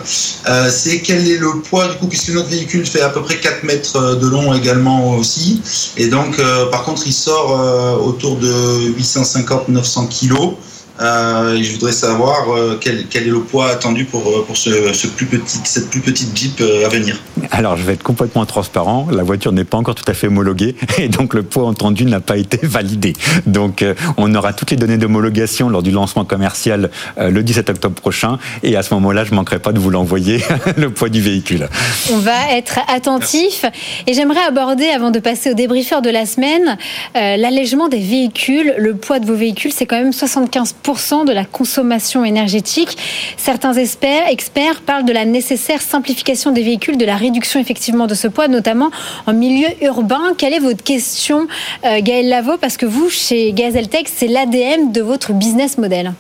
euh, 0.48 0.68
c'est 0.70 1.00
quel 1.00 1.26
est 1.28 1.38
le 1.38 1.60
poids 1.60 1.88
du 1.88 1.96
coup, 1.96 2.06
puisque 2.06 2.30
notre 2.30 2.48
véhicule 2.48 2.84
fait 2.84 3.02
à 3.02 3.08
peu 3.08 3.22
près 3.22 3.36
4 3.36 3.62
mètres 3.62 4.16
de 4.16 4.26
long 4.26 4.52
également 4.52 5.16
aussi, 5.16 5.62
et 5.96 6.08
donc 6.08 6.40
par 6.70 6.82
contre 6.82 7.02
il 7.06 7.12
sort 7.12 8.02
autour 8.04 8.36
de 8.36 8.92
850-900 8.98 10.08
kilos. 10.08 10.54
Euh, 11.00 11.56
et 11.56 11.62
je 11.62 11.72
voudrais 11.72 11.92
savoir 11.92 12.50
euh, 12.50 12.78
quel, 12.80 13.06
quel, 13.06 13.22
est 13.26 13.30
le 13.30 13.40
poids 13.40 13.70
attendu 13.70 14.04
pour, 14.04 14.26
euh, 14.28 14.44
pour 14.46 14.56
ce, 14.56 14.92
ce 14.92 15.06
plus 15.06 15.26
petit, 15.26 15.58
cette 15.64 15.88
plus 15.88 16.00
petite 16.00 16.36
Jeep 16.36 16.60
à 16.60 16.88
venir. 16.88 17.16
Alors, 17.50 17.76
je 17.76 17.82
vais 17.82 17.94
être 17.94 18.02
complètement 18.02 18.44
transparent. 18.44 19.08
La 19.10 19.22
voiture 19.22 19.52
n'est 19.52 19.64
pas 19.64 19.78
encore 19.78 19.94
tout 19.94 20.04
à 20.06 20.14
fait 20.14 20.26
homologuée 20.26 20.76
et 20.98 21.08
donc 21.08 21.34
le 21.34 21.42
poids 21.42 21.66
entendu 21.66 22.04
n'a 22.04 22.20
pas 22.20 22.36
été 22.36 22.58
validé. 22.62 23.14
Donc, 23.46 23.84
on 24.16 24.34
aura 24.34 24.52
toutes 24.52 24.70
les 24.70 24.76
données 24.76 24.98
d'homologation 24.98 25.68
lors 25.68 25.82
du 25.82 25.90
lancement 25.90 26.24
commercial 26.24 26.90
le 27.18 27.42
17 27.42 27.70
octobre 27.70 27.94
prochain 27.94 28.38
et 28.62 28.76
à 28.76 28.82
ce 28.82 28.92
moment-là, 28.94 29.24
je 29.24 29.30
ne 29.30 29.36
manquerai 29.36 29.58
pas 29.58 29.72
de 29.72 29.78
vous 29.78 29.90
l'envoyer, 29.90 30.40
le 30.76 30.90
poids 30.90 31.08
du 31.08 31.20
véhicule. 31.20 31.68
On 32.12 32.18
va 32.18 32.52
être 32.52 32.80
attentif 32.88 33.64
et 34.06 34.14
j'aimerais 34.14 34.42
aborder, 34.46 34.88
avant 34.88 35.10
de 35.10 35.18
passer 35.18 35.50
au 35.50 35.54
débriefeur 35.54 36.02
de 36.02 36.10
la 36.10 36.26
semaine, 36.26 36.76
l'allègement 37.14 37.88
des 37.88 38.00
véhicules. 38.00 38.74
Le 38.78 38.94
poids 38.94 39.18
de 39.18 39.26
vos 39.26 39.34
véhicules, 39.34 39.72
c'est 39.72 39.86
quand 39.86 39.98
même 39.98 40.10
75% 40.10 40.89
de 40.90 41.32
la 41.32 41.44
consommation 41.44 42.24
énergétique. 42.24 42.96
Certains 43.36 43.74
experts, 43.74 44.80
parlent 44.84 45.04
de 45.04 45.12
la 45.12 45.24
nécessaire 45.24 45.80
simplification 45.80 46.50
des 46.50 46.62
véhicules, 46.62 46.96
de 46.96 47.04
la 47.04 47.16
réduction 47.16 47.60
effectivement 47.60 48.08
de 48.08 48.14
ce 48.14 48.26
poids, 48.26 48.48
notamment 48.48 48.90
en 49.26 49.32
milieu 49.32 49.68
urbain. 49.82 50.34
Quelle 50.36 50.54
est 50.54 50.58
votre 50.58 50.82
question, 50.82 51.46
euh, 51.84 52.00
Gaël 52.00 52.28
Lavaux? 52.28 52.56
Parce 52.60 52.76
que 52.76 52.86
vous, 52.86 53.08
chez 53.08 53.52
Gazeltech, 53.52 54.08
c'est 54.12 54.26
l'ADM 54.26 54.90
de 54.90 55.00
votre 55.00 55.32
business 55.32 55.78
model. 55.78 56.12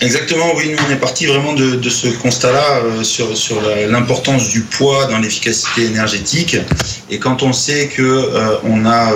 Exactement, 0.00 0.52
oui, 0.56 0.70
nous 0.70 0.78
on 0.86 0.92
est 0.92 1.00
parti 1.00 1.26
vraiment 1.26 1.54
de, 1.54 1.88
ce 1.88 2.06
constat-là 2.06 2.82
euh, 2.84 3.02
sur, 3.02 3.28
l'importance 3.88 4.50
du 4.50 4.60
poids 4.60 5.06
dans 5.06 5.18
l'efficacité 5.18 5.86
énergétique. 5.86 6.56
Et 7.10 7.18
quand 7.18 7.42
on 7.42 7.52
sait 7.52 7.88
que 7.88 8.02
euh, 8.02 8.58
a 8.86 9.12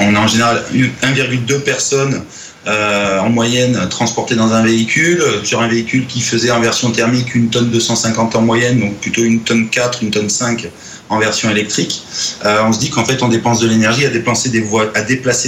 on, 0.00 0.14
a 0.16 0.18
en 0.18 0.26
général 0.26 0.64
1,2 0.72 1.60
personnes 1.60 2.22
euh, 2.66 3.18
en 3.18 3.30
moyenne 3.30 3.88
transporté 3.88 4.34
dans 4.34 4.52
un 4.52 4.62
véhicule, 4.62 5.22
sur 5.44 5.60
un 5.60 5.68
véhicule 5.68 6.06
qui 6.06 6.20
faisait 6.20 6.50
en 6.50 6.60
version 6.60 6.90
thermique 6.90 7.34
une 7.34 7.48
tonne 7.48 7.70
250 7.70 8.36
en 8.36 8.42
moyenne, 8.42 8.80
donc 8.80 8.94
plutôt 8.98 9.22
une 9.22 9.40
tonne 9.40 9.68
4, 9.68 10.02
une 10.02 10.10
tonne 10.10 10.30
5 10.30 10.68
en 11.12 11.18
version 11.18 11.50
électrique, 11.50 12.02
euh, 12.44 12.62
on 12.64 12.72
se 12.72 12.78
dit 12.78 12.88
qu'en 12.88 13.04
fait 13.04 13.22
on 13.22 13.28
dépense 13.28 13.60
de 13.60 13.68
l'énergie 13.68 14.06
à 14.06 14.10
déplacer 14.10 14.48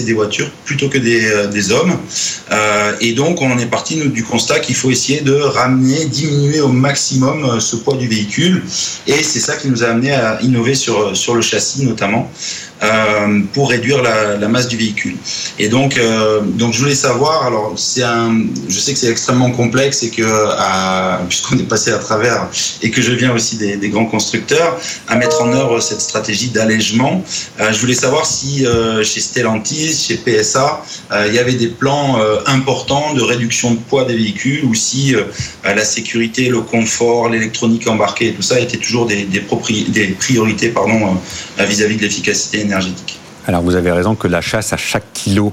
des 0.02 0.12
voitures 0.12 0.50
plutôt 0.64 0.88
que 0.88 0.98
des, 0.98 1.26
euh, 1.26 1.46
des 1.46 1.72
hommes. 1.72 1.96
Euh, 2.52 2.92
et 3.00 3.12
donc 3.12 3.40
on 3.40 3.58
est 3.58 3.66
parti 3.66 3.96
nous, 3.96 4.10
du 4.10 4.24
constat 4.24 4.60
qu'il 4.60 4.74
faut 4.74 4.90
essayer 4.90 5.22
de 5.22 5.32
ramener, 5.34 6.04
diminuer 6.04 6.60
au 6.60 6.68
maximum 6.68 7.60
ce 7.60 7.76
poids 7.76 7.96
du 7.96 8.08
véhicule. 8.08 8.62
Et 9.06 9.22
c'est 9.22 9.40
ça 9.40 9.56
qui 9.56 9.68
nous 9.68 9.82
a 9.82 9.86
amené 9.86 10.12
à 10.12 10.38
innover 10.42 10.74
sur, 10.74 11.16
sur 11.16 11.34
le 11.34 11.40
châssis 11.40 11.84
notamment. 11.84 12.30
Pour 13.52 13.70
réduire 13.70 14.02
la, 14.02 14.48
masse 14.48 14.68
du 14.68 14.76
véhicule. 14.76 15.16
Et 15.58 15.68
donc, 15.68 15.98
donc 16.44 16.74
je 16.74 16.80
voulais 16.80 16.94
savoir. 16.94 17.46
Alors, 17.46 17.72
c'est 17.76 18.02
un. 18.02 18.44
Je 18.68 18.78
sais 18.78 18.92
que 18.92 18.98
c'est 18.98 19.10
extrêmement 19.10 19.50
complexe 19.50 20.02
et 20.02 20.10
que, 20.10 20.22
puisqu'on 21.28 21.58
est 21.58 21.68
passé 21.68 21.92
à 21.92 21.98
travers 21.98 22.48
et 22.82 22.90
que 22.90 23.00
je 23.00 23.12
viens 23.12 23.32
aussi 23.32 23.56
des, 23.56 23.88
grands 23.88 24.06
constructeurs, 24.06 24.78
à 25.08 25.16
mettre 25.16 25.42
en 25.42 25.54
cette 25.80 26.00
stratégie 26.00 26.48
d'allègement. 26.48 27.24
Euh, 27.60 27.72
je 27.72 27.78
voulais 27.78 27.94
savoir 27.94 28.26
si 28.26 28.66
euh, 28.66 29.02
chez 29.02 29.20
Stellantis, 29.20 30.06
chez 30.08 30.16
PSA, 30.16 30.82
euh, 31.12 31.26
il 31.28 31.34
y 31.34 31.38
avait 31.38 31.54
des 31.54 31.68
plans 31.68 32.18
importants 32.46 33.14
de 33.14 33.22
réduction 33.22 33.72
de 33.72 33.78
poids 33.78 34.04
des 34.04 34.16
véhicules 34.16 34.64
ou 34.64 34.74
si 34.74 35.14
la 35.64 35.84
sécurité, 35.84 36.48
le 36.48 36.60
confort, 36.60 37.28
l'électronique 37.28 37.86
embarquée, 37.86 38.32
tout 38.32 38.42
ça 38.42 38.58
était 38.60 38.76
toujours 38.76 39.06
des, 39.06 39.24
des, 39.24 39.42
des 39.88 40.06
priorités 40.08 40.68
pardon, 40.68 41.16
vis-à-vis 41.58 41.96
de 41.96 42.02
l'efficacité 42.02 42.63
Alors 43.46 43.62
vous 43.62 43.74
avez 43.74 43.90
raison 43.90 44.14
que 44.14 44.28
la 44.28 44.40
chasse 44.40 44.72
à 44.72 44.76
chaque 44.76 45.12
kilo 45.12 45.52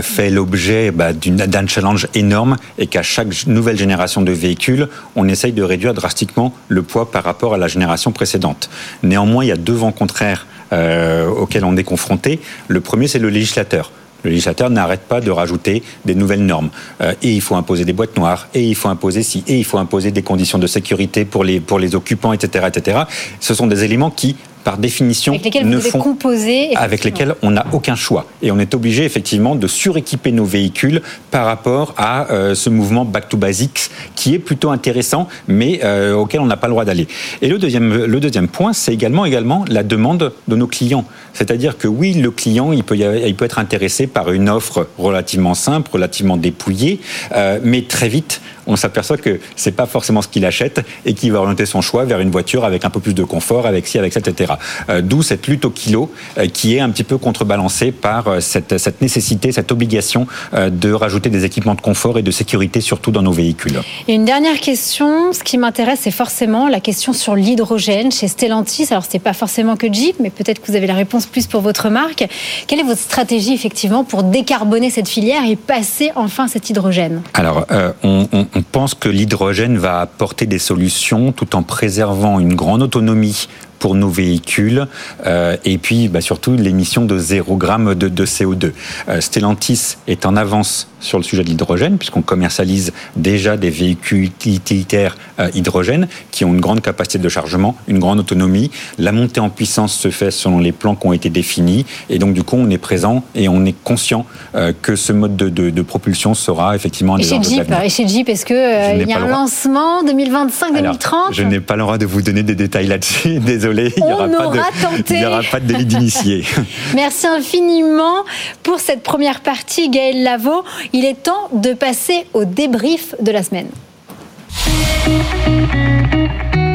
fait 0.00 0.30
l'objet 0.30 0.90
bah, 0.90 1.12
d'un 1.12 1.66
challenge 1.66 2.08
énorme 2.14 2.56
et 2.78 2.86
qu'à 2.86 3.02
chaque 3.02 3.46
nouvelle 3.46 3.76
génération 3.76 4.22
de 4.22 4.32
véhicules, 4.32 4.88
on 5.16 5.28
essaye 5.28 5.52
de 5.52 5.62
réduire 5.62 5.92
drastiquement 5.92 6.54
le 6.68 6.82
poids 6.82 7.10
par 7.10 7.24
rapport 7.24 7.52
à 7.52 7.58
la 7.58 7.68
génération 7.68 8.10
précédente. 8.10 8.70
Néanmoins, 9.02 9.44
il 9.44 9.48
y 9.48 9.52
a 9.52 9.56
deux 9.56 9.74
vents 9.74 9.92
contraires 9.92 10.46
euh, 10.72 11.28
auxquels 11.28 11.64
on 11.64 11.76
est 11.76 11.84
confronté. 11.84 12.40
Le 12.66 12.80
premier, 12.80 13.06
c'est 13.06 13.20
le 13.20 13.28
législateur. 13.28 13.92
Le 14.24 14.30
législateur 14.30 14.68
n'arrête 14.68 15.02
pas 15.02 15.20
de 15.20 15.30
rajouter 15.30 15.84
des 16.04 16.16
nouvelles 16.16 16.44
normes. 16.44 16.70
Euh, 17.00 17.14
et 17.22 17.32
il 17.32 17.40
faut 17.40 17.54
imposer 17.54 17.84
des 17.84 17.92
boîtes 17.92 18.16
noires, 18.16 18.48
et 18.52 18.64
il 18.64 18.74
faut 18.74 18.88
imposer 18.88 19.22
ci, 19.22 19.44
et 19.46 19.56
il 19.56 19.64
faut 19.64 19.78
imposer 19.78 20.10
des 20.10 20.22
conditions 20.22 20.58
de 20.58 20.66
sécurité 20.66 21.24
pour 21.24 21.44
les, 21.44 21.60
pour 21.60 21.78
les 21.78 21.94
occupants, 21.94 22.32
etc., 22.32 22.66
etc. 22.66 23.02
Ce 23.38 23.54
sont 23.54 23.68
des 23.68 23.84
éléments 23.84 24.10
qui 24.10 24.34
par 24.66 24.78
définition, 24.78 25.32
avec 25.32 25.44
lesquels 25.44 25.68
ne 25.68 25.78
font, 25.78 26.00
composer, 26.00 26.74
avec 26.74 27.04
lesquels 27.04 27.36
on 27.42 27.52
n'a 27.52 27.64
aucun 27.72 27.94
choix. 27.94 28.26
Et 28.42 28.50
on 28.50 28.58
est 28.58 28.74
obligé 28.74 29.04
effectivement 29.04 29.54
de 29.54 29.68
suréquiper 29.68 30.32
nos 30.32 30.44
véhicules 30.44 31.02
par 31.30 31.46
rapport 31.46 31.94
à 31.96 32.32
euh, 32.32 32.56
ce 32.56 32.68
mouvement 32.68 33.04
back 33.04 33.28
to 33.28 33.36
basics 33.36 33.90
qui 34.16 34.34
est 34.34 34.40
plutôt 34.40 34.70
intéressant, 34.70 35.28
mais 35.46 35.82
euh, 35.84 36.14
auquel 36.14 36.40
on 36.40 36.46
n'a 36.46 36.56
pas 36.56 36.66
le 36.66 36.72
droit 36.72 36.84
d'aller. 36.84 37.06
Et 37.42 37.48
le 37.48 37.60
deuxième, 37.60 38.06
le 38.06 38.18
deuxième 38.18 38.48
point, 38.48 38.72
c'est 38.72 38.92
également, 38.92 39.24
également 39.24 39.64
la 39.68 39.84
demande 39.84 40.32
de 40.48 40.56
nos 40.56 40.66
clients. 40.66 41.04
C'est-à-dire 41.32 41.78
que 41.78 41.86
oui, 41.86 42.14
le 42.14 42.32
client, 42.32 42.72
il 42.72 42.82
peut, 42.82 42.96
il 42.96 43.36
peut 43.36 43.44
être 43.44 43.60
intéressé 43.60 44.08
par 44.08 44.32
une 44.32 44.48
offre 44.48 44.88
relativement 44.98 45.54
simple, 45.54 45.92
relativement 45.92 46.36
dépouillée, 46.36 46.98
euh, 47.36 47.60
mais 47.62 47.82
très 47.82 48.08
vite, 48.08 48.40
on 48.66 48.76
s'aperçoit 48.76 49.16
que 49.16 49.38
c'est 49.54 49.72
pas 49.72 49.86
forcément 49.86 50.22
ce 50.22 50.28
qu'il 50.28 50.44
achète 50.44 50.80
et 51.04 51.14
qu'il 51.14 51.32
va 51.32 51.38
orienter 51.38 51.66
son 51.66 51.80
choix 51.80 52.04
vers 52.04 52.20
une 52.20 52.30
voiture 52.30 52.64
avec 52.64 52.84
un 52.84 52.90
peu 52.90 53.00
plus 53.00 53.14
de 53.14 53.22
confort, 53.22 53.66
avec 53.66 53.86
ci, 53.86 53.98
avec 53.98 54.12
ça, 54.12 54.20
etc. 54.20 54.54
Euh, 54.88 55.00
d'où 55.02 55.22
cette 55.22 55.46
lutte 55.46 55.64
au 55.64 55.70
kilo 55.70 56.10
euh, 56.38 56.46
qui 56.46 56.76
est 56.76 56.80
un 56.80 56.90
petit 56.90 57.04
peu 57.04 57.18
contrebalancée 57.18 57.92
par 57.92 58.28
euh, 58.28 58.40
cette, 58.40 58.78
cette 58.78 59.00
nécessité, 59.00 59.52
cette 59.52 59.72
obligation 59.72 60.26
de 60.52 60.92
rajouter 60.92 61.30
des 61.30 61.44
équipements 61.44 61.74
de 61.74 61.80
confort 61.80 62.18
et 62.18 62.22
de 62.22 62.30
sécurité, 62.30 62.80
surtout 62.80 63.10
dans 63.10 63.22
nos 63.22 63.32
véhicules. 63.32 63.80
Et 64.08 64.14
une 64.14 64.24
dernière 64.24 64.60
question, 64.60 65.32
ce 65.32 65.42
qui 65.42 65.58
m'intéresse, 65.58 66.00
c'est 66.02 66.10
forcément 66.10 66.68
la 66.68 66.80
question 66.80 67.12
sur 67.12 67.34
l'hydrogène 67.34 68.12
chez 68.12 68.28
Stellantis. 68.28 68.88
Alors, 68.90 69.04
c'est 69.08 69.18
pas 69.18 69.32
forcément 69.32 69.76
que 69.76 69.92
Jeep, 69.92 70.16
mais 70.20 70.30
peut-être 70.30 70.60
que 70.60 70.66
vous 70.70 70.76
avez 70.76 70.86
la 70.86 70.94
réponse 70.94 71.26
plus 71.26 71.46
pour 71.46 71.60
votre 71.60 71.88
marque. 71.88 72.26
Quelle 72.66 72.80
est 72.80 72.84
votre 72.84 73.00
stratégie, 73.00 73.52
effectivement, 73.52 74.04
pour 74.04 74.22
décarboner 74.22 74.90
cette 74.90 75.08
filière 75.08 75.42
et 75.48 75.56
passer 75.56 76.12
enfin 76.16 76.48
cet 76.48 76.70
hydrogène? 76.70 77.22
Alors, 77.34 77.66
on, 78.02 78.28
on, 78.32 78.46
on 78.54 78.62
pense 78.62 78.94
que 78.94 79.08
l'hydrogène 79.08 79.76
va 79.76 80.00
apporter 80.00 80.46
des 80.46 80.58
solutions 80.58 81.32
tout 81.32 81.56
en 81.56 81.62
préservant 81.62 82.40
une 82.40 82.54
grande 82.54 82.82
autonomie 82.82 83.48
nos 83.94 84.08
véhicules 84.08 84.86
euh, 85.26 85.56
et 85.64 85.78
puis 85.78 86.08
bah, 86.08 86.20
surtout 86.20 86.54
l'émission 86.56 87.04
de 87.04 87.18
0 87.18 87.58
g 87.60 87.94
de, 87.94 88.08
de 88.08 88.26
CO2. 88.26 88.72
Euh, 89.08 89.20
Stellantis 89.20 89.96
est 90.06 90.26
en 90.26 90.36
avance 90.36 90.88
sur 91.00 91.18
le 91.18 91.24
sujet 91.24 91.42
de 91.44 91.48
l'hydrogène 91.48 91.98
puisqu'on 91.98 92.22
commercialise 92.22 92.92
déjà 93.16 93.56
des 93.56 93.70
véhicules 93.70 94.24
utilitaires 94.24 95.16
euh, 95.38 95.50
hydrogène 95.54 96.08
qui 96.30 96.44
ont 96.44 96.52
une 96.54 96.60
grande 96.60 96.80
capacité 96.80 97.18
de 97.18 97.28
chargement, 97.28 97.76
une 97.88 97.98
grande 97.98 98.20
autonomie. 98.20 98.70
La 98.98 99.12
montée 99.12 99.40
en 99.40 99.50
puissance 99.50 99.94
se 99.94 100.10
fait 100.10 100.30
selon 100.30 100.58
les 100.58 100.72
plans 100.72 100.94
qui 100.94 101.06
ont 101.06 101.12
été 101.12 101.30
définis 101.30 101.86
et 102.10 102.18
donc 102.18 102.34
du 102.34 102.42
coup 102.42 102.56
on 102.56 102.70
est 102.70 102.78
présent 102.78 103.22
et 103.34 103.48
on 103.48 103.64
est 103.64 103.74
conscient 103.84 104.26
euh, 104.54 104.72
que 104.80 104.96
ce 104.96 105.12
mode 105.12 105.36
de, 105.36 105.48
de, 105.48 105.70
de, 105.70 105.82
propulsion 105.82 106.34
sera 106.34 106.74
effectivement 106.74 107.18
et 107.18 107.22
chez 107.22 107.40
Jeep, 107.42 107.70
Et 107.84 107.88
chez 107.88 108.08
Jeep, 108.08 108.28
est-ce 108.28 108.46
qu'il 108.46 108.56
euh, 108.56 109.04
y 109.04 109.12
a 109.12 109.20
un 109.20 109.28
lancement 109.28 110.02
2025-2030 110.04 111.32
Je 111.32 111.42
n'ai 111.42 111.60
pas 111.60 111.76
le 111.76 111.82
droit 111.82 111.98
de 111.98 112.06
vous 112.06 112.22
donner 112.22 112.42
des 112.42 112.54
détails 112.54 112.86
là-dessus, 112.86 113.38
désolé. 113.40 113.92
Il 113.96 114.04
n'y 114.04 114.12
aura, 114.12 114.26
aura 114.28 115.42
pas 115.50 115.60
de 115.60 115.66
délit 115.66 115.84
d'initié. 115.84 116.44
Merci 116.94 117.26
infiniment 117.26 118.24
pour 118.62 118.80
cette 118.80 119.02
première 119.02 119.40
partie, 119.40 119.90
Gaël 119.90 120.22
Lavaux. 120.22 120.64
Il 120.98 121.04
est 121.04 121.22
temps 121.22 121.50
de 121.52 121.74
passer 121.74 122.26
au 122.32 122.46
débrief 122.46 123.14
de 123.20 123.30
la 123.30 123.42
semaine. 123.42 123.68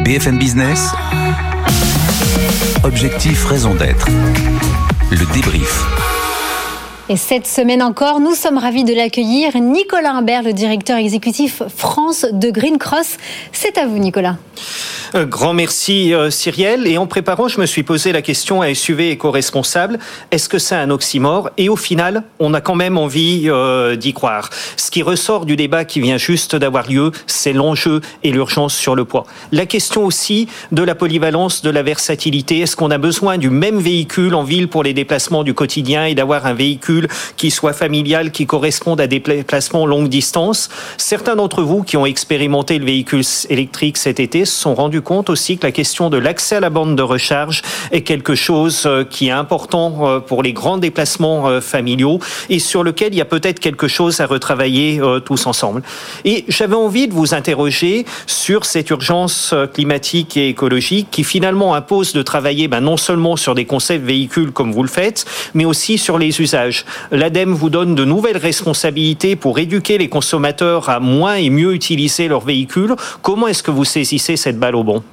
BFM 0.05 0.37
Business. 0.37 0.91
Objectif, 2.83 3.45
raison 3.45 3.73
d'être. 3.73 4.07
Le 5.09 5.33
débrief. 5.33 6.20
Et 7.11 7.17
cette 7.17 7.45
semaine 7.45 7.83
encore, 7.83 8.21
nous 8.21 8.35
sommes 8.35 8.57
ravis 8.57 8.85
de 8.85 8.93
l'accueillir. 8.93 9.57
Nicolas 9.57 10.13
Imbert, 10.13 10.43
le 10.43 10.53
directeur 10.53 10.95
exécutif 10.95 11.61
France 11.67 12.25
de 12.31 12.49
Green 12.49 12.77
Cross. 12.77 13.17
C'est 13.51 13.77
à 13.77 13.85
vous, 13.85 13.97
Nicolas. 13.97 14.37
Euh, 15.13 15.25
grand 15.25 15.53
merci 15.53 16.13
euh, 16.13 16.29
Cyrielle. 16.29 16.87
Et 16.87 16.97
en 16.97 17.07
préparant, 17.07 17.49
je 17.49 17.59
me 17.59 17.65
suis 17.65 17.83
posé 17.83 18.13
la 18.13 18.21
question 18.21 18.61
à 18.61 18.73
SUV 18.73 19.11
éco-responsable, 19.11 19.99
est-ce 20.31 20.47
que 20.47 20.57
c'est 20.57 20.75
un 20.75 20.89
oxymore? 20.89 21.49
Et 21.57 21.67
au 21.67 21.75
final, 21.75 22.23
on 22.39 22.53
a 22.53 22.61
quand 22.61 22.75
même 22.75 22.97
envie 22.97 23.43
euh, 23.47 23.97
d'y 23.97 24.13
croire. 24.13 24.49
Ce 24.77 24.89
qui 24.89 25.03
ressort 25.03 25.45
du 25.45 25.57
débat 25.57 25.83
qui 25.83 25.99
vient 25.99 26.17
juste 26.17 26.55
d'avoir 26.55 26.89
lieu, 26.89 27.11
c'est 27.27 27.51
l'enjeu 27.51 27.99
et 28.23 28.31
l'urgence 28.31 28.73
sur 28.73 28.95
le 28.95 29.03
poids. 29.03 29.25
La 29.51 29.65
question 29.65 30.05
aussi 30.05 30.47
de 30.71 30.81
la 30.81 30.95
polyvalence, 30.95 31.61
de 31.61 31.71
la 31.71 31.83
versatilité. 31.83 32.59
Est-ce 32.59 32.77
qu'on 32.77 32.91
a 32.91 32.97
besoin 32.97 33.37
du 33.37 33.49
même 33.49 33.79
véhicule 33.79 34.33
en 34.33 34.43
ville 34.43 34.69
pour 34.69 34.83
les 34.83 34.93
déplacements 34.93 35.43
du 35.43 35.53
quotidien 35.53 36.05
et 36.05 36.15
d'avoir 36.15 36.45
un 36.45 36.53
véhicule 36.53 37.00
qui 37.37 37.51
soit 37.51 37.73
familial, 37.73 38.31
qui 38.31 38.45
corresponde 38.45 39.01
à 39.01 39.07
des 39.07 39.19
déplacements 39.19 39.85
longue 39.85 40.09
distance 40.09 40.69
Certains 40.97 41.35
d'entre 41.35 41.61
vous 41.61 41.83
qui 41.83 41.97
ont 41.97 42.05
expérimenté 42.05 42.79
le 42.79 42.85
véhicule 42.85 43.23
électrique 43.49 43.97
cet 43.97 44.19
été 44.19 44.45
se 44.45 44.59
sont 44.59 44.75
rendus 44.75 45.01
compte 45.01 45.29
aussi 45.29 45.57
que 45.57 45.65
la 45.65 45.71
question 45.71 46.09
de 46.09 46.17
l'accès 46.17 46.57
à 46.57 46.59
la 46.59 46.69
bande 46.69 46.95
de 46.95 47.01
recharge 47.01 47.61
est 47.91 48.01
quelque 48.01 48.35
chose 48.35 48.83
euh, 48.85 49.03
qui 49.03 49.27
est 49.27 49.31
important 49.31 49.99
euh, 50.01 50.19
pour 50.19 50.43
les 50.43 50.53
grands 50.53 50.77
déplacements 50.77 51.47
euh, 51.47 51.61
familiaux 51.61 52.19
et 52.49 52.59
sur 52.59 52.83
lequel 52.83 53.13
il 53.13 53.17
y 53.17 53.21
a 53.21 53.25
peut-être 53.25 53.59
quelque 53.59 53.87
chose 53.87 54.19
à 54.21 54.25
retravailler 54.25 55.01
tous 55.25 55.45
ensemble. 55.45 55.81
Et 56.25 56.45
j'avais 56.47 56.75
envie 56.75 57.07
de 57.07 57.13
vous 57.13 57.33
interroger 57.33 58.05
sur 58.25 58.65
cette 58.65 58.89
urgence 58.89 59.53
climatique 59.73 60.37
et 60.37 60.49
écologique 60.49 61.07
qui 61.11 61.23
finalement 61.23 61.75
impose 61.75 62.13
de 62.13 62.21
travailler 62.21 62.67
ben, 62.67 62.81
non 62.81 62.97
seulement 62.97 63.35
sur 63.35 63.55
des 63.55 63.65
concepts 63.65 64.05
véhicules 64.05 64.51
comme 64.51 64.71
vous 64.71 64.83
le 64.83 64.89
faites, 64.89 65.25
mais 65.53 65.65
aussi 65.65 65.97
sur 65.97 66.17
les 66.17 66.41
usages. 66.41 66.85
L'ADEME 67.11 67.53
vous 67.53 67.69
donne 67.69 67.95
de 67.95 68.05
nouvelles 68.05 68.37
responsabilités 68.37 69.35
pour 69.35 69.59
éduquer 69.59 69.97
les 69.97 70.09
consommateurs 70.09 70.89
à 70.89 70.99
moins 70.99 71.35
et 71.35 71.49
mieux 71.49 71.73
utiliser 71.73 72.27
leurs 72.27 72.45
véhicules. 72.45 72.95
Comment 73.21 73.47
est-ce 73.47 73.63
que 73.63 73.71
vous 73.71 73.85
saisissez 73.85 74.37
cette 74.37 74.59
balle 74.59 74.75
au 74.75 74.83
bon? 74.83 75.03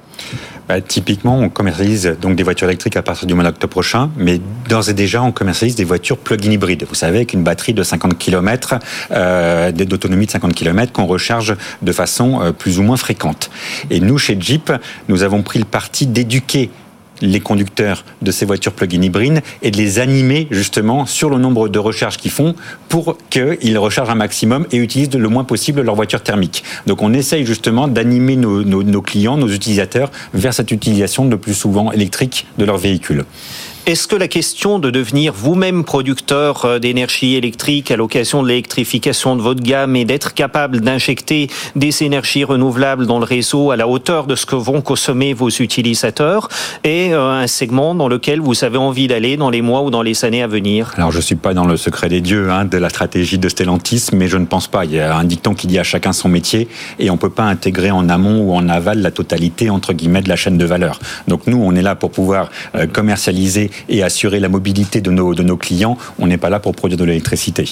Bah, 0.67 0.81
typiquement, 0.81 1.39
on 1.39 1.49
commercialise 1.49 2.15
donc 2.21 2.35
des 2.35 2.43
voitures 2.43 2.67
électriques 2.67 2.95
à 2.95 3.01
partir 3.01 3.25
du 3.25 3.33
mois 3.33 3.43
d'octobre 3.43 3.71
prochain, 3.71 4.11
mais 4.17 4.39
d'ores 4.67 4.89
et 4.89 4.93
déjà, 4.93 5.23
on 5.23 5.31
commercialise 5.31 5.75
des 5.75 5.83
voitures 5.83 6.17
plug-in 6.17 6.51
hybrides. 6.51 6.85
Vous 6.87 6.93
savez, 6.93 7.17
avec 7.17 7.33
une 7.33 7.43
batterie 7.43 7.73
de 7.73 7.81
50 7.81 8.19
km, 8.19 8.75
euh, 9.11 9.71
d'autonomie 9.71 10.27
de 10.27 10.31
50 10.31 10.53
km 10.53 10.93
qu'on 10.93 11.07
recharge 11.07 11.55
de 11.81 11.91
façon 11.91 12.41
euh, 12.41 12.51
plus 12.51 12.77
ou 12.77 12.83
moins 12.83 12.97
fréquente. 12.97 13.49
Et 13.89 13.99
nous, 13.99 14.19
chez 14.19 14.37
Jeep, 14.39 14.71
nous 15.07 15.23
avons 15.23 15.41
pris 15.41 15.57
le 15.57 15.65
parti 15.65 16.05
d'éduquer 16.05 16.69
les 17.21 17.39
conducteurs 17.39 18.05
de 18.21 18.31
ces 18.31 18.45
voitures 18.45 18.73
plug-in 18.73 19.01
hybrides 19.01 19.41
et 19.61 19.71
de 19.71 19.77
les 19.77 19.99
animer 19.99 20.47
justement 20.51 21.05
sur 21.05 21.29
le 21.29 21.37
nombre 21.37 21.69
de 21.69 21.79
recharges 21.79 22.17
qu'ils 22.17 22.31
font 22.31 22.55
pour 22.87 23.17
qu'ils 23.29 23.77
rechargent 23.77 24.09
un 24.09 24.15
maximum 24.15 24.65
et 24.71 24.77
utilisent 24.77 25.13
le 25.13 25.29
moins 25.29 25.43
possible 25.43 25.81
leur 25.81 25.95
voiture 25.95 26.21
thermique. 26.21 26.63
Donc 26.87 27.01
on 27.01 27.13
essaye 27.13 27.45
justement 27.45 27.87
d'animer 27.87 28.35
nos, 28.35 29.01
clients, 29.01 29.37
nos 29.37 29.49
utilisateurs 29.49 30.11
vers 30.33 30.53
cette 30.53 30.71
utilisation 30.71 31.25
de 31.25 31.35
plus 31.35 31.53
souvent 31.53 31.91
électrique 31.91 32.47
de 32.57 32.65
leur 32.65 32.77
véhicule. 32.77 33.25
Est-ce 33.89 34.07
que 34.07 34.15
la 34.15 34.27
question 34.27 34.77
de 34.77 34.91
devenir 34.91 35.33
vous-même 35.33 35.83
producteur 35.83 36.63
euh, 36.63 36.77
d'énergie 36.77 37.33
électrique 37.33 37.89
à 37.89 37.97
l'occasion 37.97 38.43
de 38.43 38.47
l'électrification 38.47 39.35
de 39.35 39.41
votre 39.41 39.63
gamme 39.63 39.95
et 39.95 40.05
d'être 40.05 40.35
capable 40.35 40.81
d'injecter 40.81 41.49
des 41.75 42.03
énergies 42.03 42.43
renouvelables 42.43 43.07
dans 43.07 43.17
le 43.17 43.25
réseau 43.25 43.71
à 43.71 43.77
la 43.77 43.87
hauteur 43.87 44.27
de 44.27 44.35
ce 44.35 44.45
que 44.45 44.55
vont 44.55 44.81
consommer 44.81 45.33
vos 45.33 45.49
utilisateurs 45.49 46.49
est 46.83 47.13
euh, 47.13 47.31
un 47.31 47.47
segment 47.47 47.95
dans 47.95 48.07
lequel 48.07 48.41
vous 48.41 48.63
avez 48.63 48.77
envie 48.77 49.07
d'aller 49.07 49.37
dans 49.37 49.49
les 49.49 49.63
mois 49.63 49.81
ou 49.81 49.89
dans 49.89 50.03
les 50.03 50.23
années 50.23 50.43
à 50.43 50.47
venir? 50.47 50.91
Alors 50.95 51.11
je 51.11 51.17
ne 51.17 51.23
suis 51.23 51.33
pas 51.33 51.55
dans 51.55 51.65
le 51.65 51.75
secret 51.75 52.09
des 52.09 52.21
dieux 52.21 52.51
hein, 52.51 52.65
de 52.65 52.77
la 52.77 52.89
stratégie 52.89 53.39
de 53.39 53.49
Stellantis, 53.49 54.09
mais 54.13 54.27
je 54.27 54.37
ne 54.37 54.45
pense 54.45 54.67
pas. 54.67 54.85
Il 54.85 54.91
y 54.91 54.99
a 54.99 55.17
un 55.17 55.23
dicton 55.23 55.55
qui 55.55 55.65
dit 55.65 55.79
à 55.79 55.83
chacun 55.83 56.13
son 56.13 56.29
métier 56.29 56.67
et 56.99 57.09
on 57.09 57.13
ne 57.13 57.19
peut 57.19 57.31
pas 57.31 57.45
intégrer 57.45 57.89
en 57.89 58.07
amont 58.07 58.43
ou 58.43 58.53
en 58.53 58.69
aval 58.69 59.01
la 59.01 59.09
totalité 59.09 59.71
entre 59.71 59.93
guillemets 59.93 60.21
de 60.21 60.29
la 60.29 60.35
chaîne 60.35 60.59
de 60.59 60.65
valeur. 60.65 60.99
Donc 61.27 61.47
nous, 61.47 61.59
on 61.59 61.73
est 61.73 61.81
là 61.81 61.95
pour 61.95 62.11
pouvoir 62.11 62.51
euh, 62.75 62.85
commercialiser 62.85 63.71
et 63.87 64.03
assurer 64.03 64.39
la 64.39 64.49
mobilité 64.49 65.01
de 65.01 65.11
nos, 65.11 65.33
de 65.33 65.43
nos 65.43 65.57
clients. 65.57 65.97
On 66.19 66.27
n'est 66.27 66.37
pas 66.37 66.49
là 66.49 66.59
pour 66.59 66.75
produire 66.75 66.97
de 66.97 67.05
l'électricité. 67.05 67.65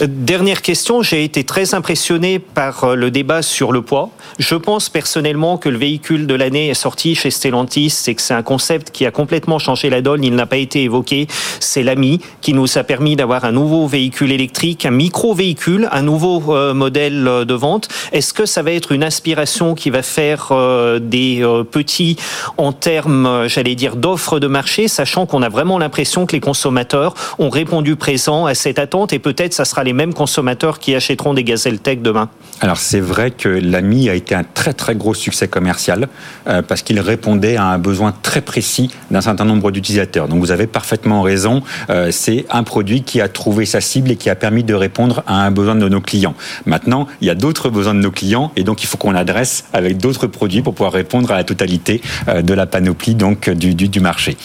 Dernière 0.00 0.62
question, 0.62 1.02
j'ai 1.02 1.24
été 1.24 1.44
très 1.44 1.74
impressionné 1.74 2.38
par 2.38 2.84
euh, 2.84 2.94
le 2.94 3.10
débat 3.10 3.42
sur 3.42 3.72
le 3.72 3.82
poids. 3.82 4.10
Je 4.38 4.54
pense 4.54 4.88
personnellement 4.88 5.58
que 5.58 5.68
le 5.68 5.78
véhicule 5.78 6.26
de 6.26 6.34
l'année 6.34 6.68
est 6.68 6.74
sorti 6.74 7.14
chez 7.14 7.30
Stellantis, 7.30 7.90
c'est 7.90 8.14
que 8.14 8.22
c'est 8.22 8.34
un 8.34 8.42
concept 8.42 8.90
qui 8.90 9.06
a 9.06 9.10
complètement 9.10 9.58
changé 9.58 9.90
la 9.90 10.02
donne, 10.02 10.24
il 10.24 10.34
n'a 10.34 10.46
pas 10.46 10.56
été 10.56 10.82
évoqué. 10.82 11.26
C'est 11.58 11.82
l'AMI 11.82 12.20
qui 12.40 12.54
nous 12.54 12.78
a 12.78 12.84
permis 12.84 13.16
d'avoir 13.16 13.44
un 13.44 13.52
nouveau 13.52 13.86
véhicule 13.86 14.32
électrique, 14.32 14.86
un 14.86 14.90
micro-véhicule, 14.90 15.88
un 15.92 16.02
nouveau 16.02 16.54
euh, 16.54 16.74
modèle 16.74 17.26
euh, 17.26 17.44
de 17.44 17.54
vente. 17.54 17.88
Est-ce 18.12 18.32
que 18.32 18.46
ça 18.46 18.62
va 18.62 18.72
être 18.72 18.92
une 18.92 19.04
inspiration 19.04 19.74
qui 19.74 19.90
va 19.90 20.02
faire 20.02 20.52
des 21.00 21.42
petits 21.70 22.16
en 22.56 22.72
termes, 22.72 23.46
j'allais 23.46 23.74
dire, 23.74 23.96
d'offres 23.96 24.38
de 24.38 24.46
marché, 24.46 24.88
sachant 24.88 25.26
qu'on 25.30 25.42
a 25.42 25.48
vraiment 25.48 25.78
l'impression 25.78 26.26
que 26.26 26.32
les 26.32 26.40
consommateurs 26.40 27.14
ont 27.38 27.48
répondu 27.48 27.96
présent 27.96 28.46
à 28.46 28.54
cette 28.54 28.78
attente 28.78 29.12
et 29.12 29.18
peut-être 29.18 29.54
ça 29.54 29.64
sera 29.64 29.84
les 29.84 29.92
mêmes 29.92 30.12
consommateurs 30.12 30.78
qui 30.78 30.94
achèteront 30.94 31.32
des 31.32 31.44
Gazelle 31.44 31.78
Tech 31.78 32.00
demain. 32.00 32.28
Alors 32.60 32.76
c'est 32.76 33.00
vrai 33.00 33.30
que 33.30 33.48
l'AMI 33.48 34.10
a 34.10 34.14
été 34.14 34.34
un 34.34 34.44
très 34.44 34.74
très 34.74 34.94
gros 34.94 35.14
succès 35.14 35.48
commercial 35.48 36.08
euh, 36.46 36.62
parce 36.62 36.82
qu'il 36.82 37.00
répondait 37.00 37.56
à 37.56 37.64
un 37.64 37.78
besoin 37.78 38.12
très 38.22 38.40
précis 38.40 38.90
d'un 39.10 39.20
certain 39.20 39.44
nombre 39.44 39.70
d'utilisateurs. 39.70 40.28
Donc 40.28 40.40
vous 40.40 40.50
avez 40.50 40.66
parfaitement 40.66 41.22
raison, 41.22 41.62
euh, 41.88 42.10
c'est 42.10 42.44
un 42.50 42.64
produit 42.64 43.02
qui 43.02 43.20
a 43.20 43.28
trouvé 43.28 43.64
sa 43.64 43.80
cible 43.80 44.10
et 44.10 44.16
qui 44.16 44.28
a 44.28 44.34
permis 44.34 44.64
de 44.64 44.74
répondre 44.74 45.22
à 45.26 45.44
un 45.46 45.50
besoin 45.50 45.76
de 45.76 45.88
nos 45.88 46.00
clients. 46.00 46.34
Maintenant, 46.66 47.06
il 47.20 47.28
y 47.28 47.30
a 47.30 47.34
d'autres 47.34 47.70
besoins 47.70 47.94
de 47.94 48.00
nos 48.00 48.10
clients 48.10 48.52
et 48.56 48.64
donc 48.64 48.82
il 48.82 48.86
faut 48.86 48.98
qu'on 48.98 49.14
adresse 49.14 49.64
avec 49.72 49.98
d'autres 49.98 50.26
produits 50.26 50.62
pour 50.62 50.74
pouvoir 50.74 50.92
répondre 50.92 51.30
à 51.30 51.36
la 51.36 51.44
totalité 51.44 52.02
euh, 52.28 52.42
de 52.42 52.52
la 52.52 52.66
panoplie 52.66 53.14
donc 53.14 53.48
du 53.48 54.00
marché. 54.00 54.36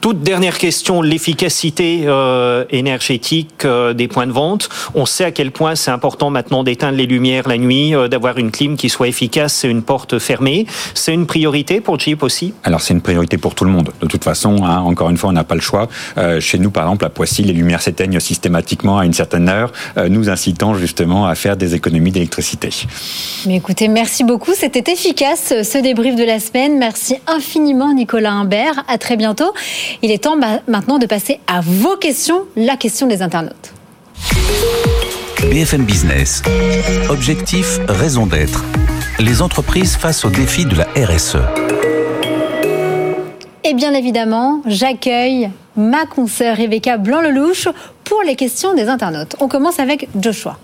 Toute 0.00 0.22
dernière 0.22 0.58
question, 0.58 1.02
l'efficacité 1.02 2.02
euh, 2.04 2.64
énergétique 2.70 3.64
euh, 3.64 3.94
des 3.94 4.06
points 4.06 4.28
de 4.28 4.32
vente. 4.32 4.68
On 4.94 5.06
sait 5.06 5.24
à 5.24 5.32
quel 5.32 5.50
point 5.50 5.74
c'est 5.74 5.90
important 5.90 6.30
maintenant 6.30 6.62
d'éteindre 6.62 6.96
les 6.96 7.06
lumières 7.06 7.48
la 7.48 7.58
nuit, 7.58 7.96
euh, 7.96 8.06
d'avoir 8.06 8.38
une 8.38 8.52
clim 8.52 8.76
qui 8.76 8.90
soit 8.90 9.08
efficace 9.08 9.64
et 9.64 9.68
une 9.68 9.82
porte 9.82 10.20
fermée. 10.20 10.66
C'est 10.94 11.12
une 11.12 11.26
priorité 11.26 11.80
pour 11.80 11.98
Jeep 11.98 12.22
aussi? 12.22 12.54
Alors 12.62 12.80
c'est 12.80 12.94
une 12.94 13.00
priorité 13.00 13.38
pour 13.38 13.56
tout 13.56 13.64
le 13.64 13.72
monde. 13.72 13.90
De 14.00 14.06
toute 14.06 14.22
façon, 14.22 14.62
hein, 14.64 14.78
encore 14.78 15.10
une 15.10 15.16
fois, 15.16 15.30
on 15.30 15.32
n'a 15.32 15.42
pas 15.42 15.56
le 15.56 15.60
choix. 15.60 15.88
chez 16.40 16.58
nous, 16.58 16.70
par 16.70 16.84
exemple, 16.84 17.04
à 17.04 17.08
Poissy, 17.08 17.42
les 17.42 17.52
lumières 17.52 17.82
s'éteignent 17.82 18.20
systématiquement 18.20 18.98
à 18.98 19.04
une 19.06 19.12
certaine 19.12 19.48
heure, 19.48 19.72
nous 20.08 20.30
incitant 20.30 20.74
justement 20.74 21.26
à 21.26 21.34
faire 21.34 21.56
des 21.56 21.74
économies 21.74 22.12
d'électricité. 22.12 22.70
Mais 23.46 23.56
écoutez, 23.56 23.88
merci 23.88 24.24
beaucoup. 24.24 24.52
C'était 24.54 24.92
efficace 24.92 25.52
ce 25.62 25.78
débrief 25.78 26.14
de 26.14 26.24
la 26.24 26.38
semaine. 26.38 26.78
Merci 26.78 27.16
infiniment 27.26 27.92
Nicolas 27.92 28.32
Imbert. 28.32 28.84
À 28.88 28.98
très 28.98 29.16
bientôt. 29.16 29.52
Il 30.02 30.10
est 30.10 30.24
temps 30.24 30.36
maintenant 30.66 30.98
de 30.98 31.06
passer 31.06 31.40
à 31.46 31.60
vos 31.60 31.96
questions, 31.96 32.44
la 32.56 32.76
question 32.76 33.06
des 33.06 33.22
internautes. 33.22 33.72
BFM 35.50 35.84
Business. 35.84 36.42
Objectif, 37.08 37.78
raison 37.88 38.26
d'être. 38.26 38.64
Les 39.18 39.40
entreprises 39.40 39.96
face 39.96 40.24
aux 40.24 40.30
défis 40.30 40.66
de 40.66 40.76
la 40.76 40.84
RSE. 40.96 41.38
Et 43.64 43.74
bien 43.74 43.92
évidemment, 43.94 44.62
j'accueille 44.66 45.50
ma 45.76 46.06
consoeur 46.06 46.56
Rebecca 46.56 46.96
Blanc-Lelouch 46.96 47.68
pour 48.04 48.22
les 48.22 48.36
questions 48.36 48.74
des 48.74 48.88
internautes. 48.88 49.36
On 49.40 49.48
commence 49.48 49.78
avec 49.78 50.08
Joshua. 50.20 50.58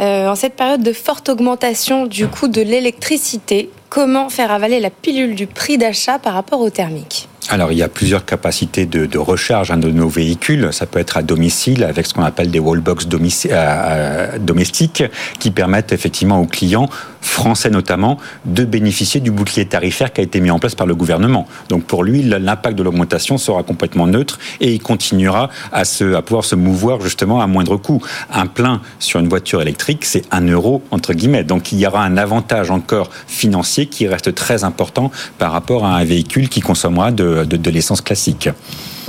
Euh, 0.00 0.28
en 0.28 0.34
cette 0.34 0.54
période 0.54 0.82
de 0.82 0.92
forte 0.92 1.28
augmentation 1.28 2.06
du 2.06 2.26
coût 2.26 2.48
de 2.48 2.60
l'électricité, 2.60 3.70
comment 3.88 4.28
faire 4.28 4.50
avaler 4.50 4.80
la 4.80 4.90
pilule 4.90 5.34
du 5.34 5.46
prix 5.46 5.78
d'achat 5.78 6.18
par 6.18 6.34
rapport 6.34 6.60
au 6.60 6.70
thermique? 6.70 7.28
Alors, 7.50 7.72
il 7.72 7.78
y 7.78 7.82
a 7.82 7.88
plusieurs 7.88 8.24
capacités 8.24 8.86
de, 8.86 9.18
recharge 9.18 9.70
hein, 9.70 9.76
de 9.76 9.90
nos 9.90 10.08
véhicules. 10.08 10.72
Ça 10.72 10.86
peut 10.86 10.98
être 10.98 11.18
à 11.18 11.22
domicile 11.22 11.84
avec 11.84 12.06
ce 12.06 12.14
qu'on 12.14 12.22
appelle 12.22 12.50
des 12.50 12.58
wallbox 12.58 13.06
euh, 13.06 13.48
euh, 13.52 14.38
domestiques 14.38 15.04
qui 15.38 15.50
permettent 15.50 15.92
effectivement 15.92 16.40
aux 16.40 16.46
clients 16.46 16.88
français 17.24 17.70
notamment 17.70 18.18
de 18.44 18.64
bénéficier 18.64 19.20
du 19.20 19.30
bouclier 19.30 19.66
tarifaire 19.66 20.12
qui 20.12 20.20
a 20.20 20.24
été 20.24 20.40
mis 20.40 20.50
en 20.50 20.58
place 20.58 20.74
par 20.74 20.86
le 20.86 20.94
gouvernement. 20.94 21.46
Donc 21.68 21.84
pour 21.84 22.04
lui, 22.04 22.22
l'impact 22.22 22.76
de 22.78 22.82
l'augmentation 22.82 23.38
sera 23.38 23.62
complètement 23.62 24.06
neutre 24.06 24.38
et 24.60 24.72
il 24.72 24.80
continuera 24.80 25.50
à, 25.72 25.84
se, 25.84 26.14
à 26.14 26.22
pouvoir 26.22 26.44
se 26.44 26.54
mouvoir 26.54 27.00
justement 27.00 27.40
à 27.40 27.46
moindre 27.46 27.76
coût. 27.76 28.02
Un 28.32 28.46
plein 28.46 28.80
sur 28.98 29.20
une 29.20 29.28
voiture 29.28 29.60
électrique, 29.62 30.04
c'est 30.04 30.24
un 30.30 30.46
euro 30.46 30.82
entre 30.90 31.12
guillemets. 31.12 31.44
Donc 31.44 31.72
il 31.72 31.78
y 31.78 31.86
aura 31.86 32.04
un 32.04 32.16
avantage 32.16 32.70
encore 32.70 33.10
financier 33.26 33.86
qui 33.86 34.06
reste 34.06 34.34
très 34.34 34.64
important 34.64 35.10
par 35.38 35.52
rapport 35.52 35.84
à 35.84 35.96
un 35.96 36.04
véhicule 36.04 36.48
qui 36.48 36.60
consommera 36.60 37.10
de 37.10 37.24
de, 37.44 37.70
l'essence 37.70 38.00
classique. 38.00 38.48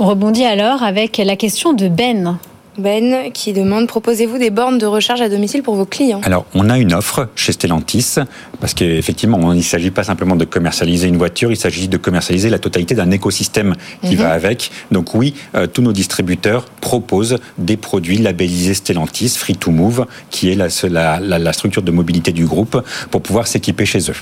On 0.00 0.06
rebondit 0.06 0.44
alors 0.44 0.82
avec 0.82 1.18
la 1.18 1.36
question 1.36 1.72
de 1.72 1.88
Ben. 1.88 2.38
Ben 2.78 3.32
qui 3.32 3.52
demande 3.52 3.86
proposez-vous 3.86 4.38
des 4.38 4.50
bornes 4.50 4.78
de 4.78 4.86
recharge 4.86 5.20
à 5.20 5.28
domicile 5.28 5.62
pour 5.62 5.74
vos 5.74 5.86
clients? 5.86 6.20
Alors, 6.24 6.46
on 6.54 6.68
a 6.68 6.78
une 6.78 6.92
offre 6.92 7.28
chez 7.34 7.52
Stellantis 7.52 8.16
parce 8.60 8.74
qu'effectivement, 8.74 9.52
il 9.52 9.58
ne 9.58 9.62
s'agit 9.62 9.90
pas 9.90 10.04
simplement 10.04 10.36
de 10.36 10.44
commercialiser 10.44 11.08
une 11.08 11.16
voiture, 11.16 11.50
il 11.50 11.56
s'agit 11.56 11.88
de 11.88 11.96
commercialiser 11.96 12.50
la 12.50 12.58
totalité 12.58 12.94
d'un 12.94 13.10
écosystème 13.10 13.74
qui 14.02 14.16
mhm. 14.16 14.22
va 14.22 14.32
avec. 14.32 14.70
Donc 14.90 15.14
oui, 15.14 15.34
euh, 15.54 15.66
tous 15.66 15.82
nos 15.82 15.92
distributeurs 15.92 16.66
proposent 16.80 17.38
des 17.58 17.76
produits 17.76 18.18
labellisés 18.18 18.74
Stellantis, 18.74 19.30
Free 19.30 19.56
to 19.56 19.70
Move, 19.70 20.06
qui 20.30 20.50
est 20.50 20.54
la, 20.54 21.20
la 21.20 21.52
structure 21.52 21.82
de 21.82 21.90
mobilité 21.90 22.32
du 22.32 22.46
groupe 22.46 22.82
pour 23.10 23.22
pouvoir 23.22 23.46
s'équiper 23.46 23.86
chez 23.86 24.10
eux. 24.10 24.16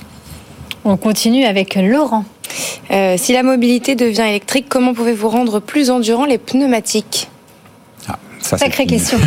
On 0.87 0.97
continue 0.97 1.45
avec 1.45 1.75
Laurent. 1.75 2.25
Euh, 2.91 3.15
si 3.17 3.33
la 3.33 3.41
mobilité 3.41 3.95
devient 3.95 4.25
électrique, 4.29 4.67
comment 4.69 4.93
pouvez-vous 4.93 5.29
rendre 5.29 5.59
plus 5.59 5.89
endurants 5.89 6.25
les 6.25 6.37
pneumatiques? 6.37 7.27
Ça, 8.45 8.57
Sacrée 8.65 8.85
question. 8.85 9.17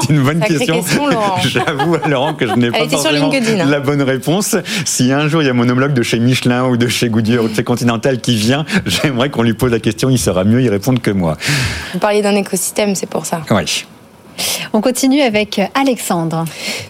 c'est 0.00 0.10
une 0.10 0.22
bonne 0.22 0.40
question. 0.40 0.82
J'avoue 1.42 1.96
à 2.02 2.08
Laurent 2.08 2.34
que 2.34 2.46
je 2.46 2.54
n'ai 2.54 2.70
pas 2.70 2.88
forcément 2.88 3.30
hein. 3.32 3.64
la 3.66 3.80
bonne 3.80 4.02
réponse. 4.02 4.56
Si 4.84 5.12
un 5.12 5.28
jour 5.28 5.42
il 5.42 5.46
y 5.46 5.50
a 5.50 5.52
mon 5.52 5.68
homologue 5.68 5.92
de 5.92 6.02
chez 6.02 6.18
Michelin 6.18 6.64
ou 6.66 6.76
de 6.76 6.88
chez 6.88 7.08
Goodyear 7.08 7.44
ou 7.44 7.48
de 7.48 7.54
chez 7.54 7.64
Continental 7.64 8.20
qui 8.20 8.36
vient, 8.36 8.64
j'aimerais 8.86 9.30
qu'on 9.30 9.42
lui 9.42 9.54
pose 9.54 9.72
la 9.72 9.80
question. 9.80 10.10
Il 10.10 10.18
saura 10.18 10.44
mieux 10.44 10.62
y 10.62 10.68
répondre 10.68 11.00
que 11.00 11.10
moi. 11.10 11.36
Vous 11.92 11.98
parliez 11.98 12.22
d'un 12.22 12.36
écosystème, 12.36 12.94
c'est 12.94 13.08
pour 13.08 13.26
ça. 13.26 13.42
Oui. 13.50 13.86
On 14.72 14.80
continue 14.80 15.20
avec 15.20 15.60
Alexandre. 15.74 16.44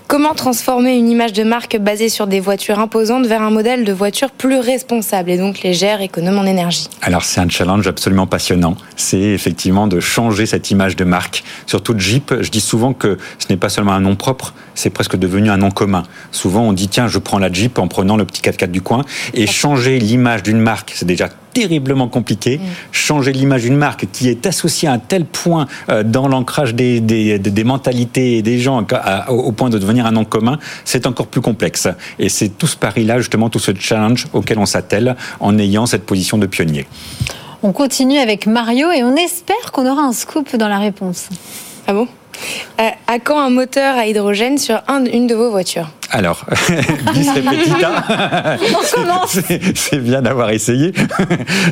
Comment 0.07 0.35
transformer 0.35 0.97
une 0.97 1.09
image 1.09 1.33
de 1.33 1.45
marque 1.45 1.79
basée 1.79 2.09
sur 2.09 2.27
des 2.27 2.41
voitures 2.41 2.79
imposantes 2.79 3.27
vers 3.27 3.43
un 3.43 3.51
modèle 3.51 3.85
de 3.85 3.93
voiture 3.93 4.31
plus 4.31 4.59
responsable 4.59 5.31
et 5.31 5.39
donc 5.39 5.63
légère, 5.63 6.03
économe 6.03 6.39
en 6.39 6.45
énergie? 6.45 6.89
Alors 7.01 7.25
c'est 7.25 7.41
un 7.41 7.49
challenge 7.49 7.87
absolument 7.87 8.27
passionnant. 8.27 8.77
C'est 8.97 9.19
effectivement 9.19 9.87
de 9.87 9.99
changer 9.99 10.45
cette 10.45 10.71
image 10.71 10.97
de 10.97 11.05
marque. 11.05 11.43
Surtout 11.67 11.99
Jeep, 11.99 12.35
je 12.41 12.51
dis 12.51 12.61
souvent 12.61 12.93
que 12.93 13.17
ce 13.39 13.47
n'est 13.49 13.57
pas 13.57 13.71
seulement 13.71 13.93
un 13.93 14.01
nom 14.01 14.17
propre, 14.17 14.53
c'est 14.81 14.91
presque 14.91 15.17
devenu 15.17 15.51
un 15.51 15.59
nom 15.59 15.71
commun. 15.71 16.05
Souvent 16.33 16.63
on 16.63 16.73
dit 16.73 16.89
tiens, 16.89 17.07
je 17.07 17.19
prends 17.19 17.39
la 17.39 17.53
Jeep 17.53 17.79
en 17.79 17.89
prenant 17.89 18.17
le 18.17 18.25
petit 18.25 18.43
4x4 18.43 18.71
du 18.71 18.81
coin 18.81 19.05
et 19.35 19.47
changer 19.47 19.99
l'image 19.99 20.43
d'une 20.43 20.59
marque, 20.59 20.93
c'est 20.95 21.05
déjà 21.05 21.29
terriblement 21.53 22.09
compliqué. 22.09 22.59
Mm. 22.59 22.63
Changer 22.93 23.33
l'image 23.33 23.63
d'une 23.63 23.77
marque 23.77 24.07
qui 24.13 24.29
est 24.29 24.47
associée 24.47 24.89
à 24.89 24.93
un 24.93 24.99
tel 24.99 25.25
point 25.25 25.67
euh, 25.89 26.03
dans 26.03 26.29
l'ancrage 26.29 26.75
des, 26.75 27.01
des, 27.01 27.65
mentalités 27.65 28.39
et 28.39 28.43
des 28.43 28.59
gens 28.59 28.87
au 29.29 29.53
point 29.53 29.69
de 29.69 29.79
devenir 29.79 30.07
un 30.07 30.13
nom 30.13 30.25
commun, 30.25 30.59
c'est 30.85 31.07
encore 31.07 31.27
plus 31.27 31.41
complexe. 31.41 31.89
Et 32.19 32.29
c'est 32.29 32.49
tout 32.49 32.67
ce 32.67 32.77
pari-là, 32.77 33.19
justement, 33.19 33.51
tout 33.51 33.59
ce 33.59 33.73
challenge 33.79 34.29
auquel 34.33 34.59
on 34.59 34.67
s'attelle 34.67 35.17
en 35.41 35.59
ayant 35.59 35.87
cette 35.87 36.07
position 36.07 36.39
de 36.39 36.47
pionnier. 36.47 36.87
On 37.63 37.73
continue 37.73 38.19
avec 38.19 38.47
Mario 38.47 38.91
et 38.91 39.03
on 39.03 39.17
espère 39.17 39.73
qu'on 39.73 39.87
aura 39.91 40.03
un 40.03 40.13
scoop 40.13 40.57
dans 40.57 40.69
la 40.69 40.79
réponse. 40.79 41.29
Ah 41.87 41.93
bon? 41.93 42.09
Euh, 42.81 42.89
à 43.07 43.19
quand 43.19 43.39
un 43.41 43.51
moteur 43.51 43.97
à 43.97 44.07
hydrogène 44.07 44.59
sur 44.59 44.83
une 45.13 45.27
de 45.27 45.35
vos 45.35 45.51
voitures 45.51 45.89
alors, 46.13 46.45
bis 47.15 47.29
repetita. 47.31 48.59
c'est 49.77 50.03
bien 50.03 50.21
d'avoir 50.21 50.51
essayé. 50.51 50.93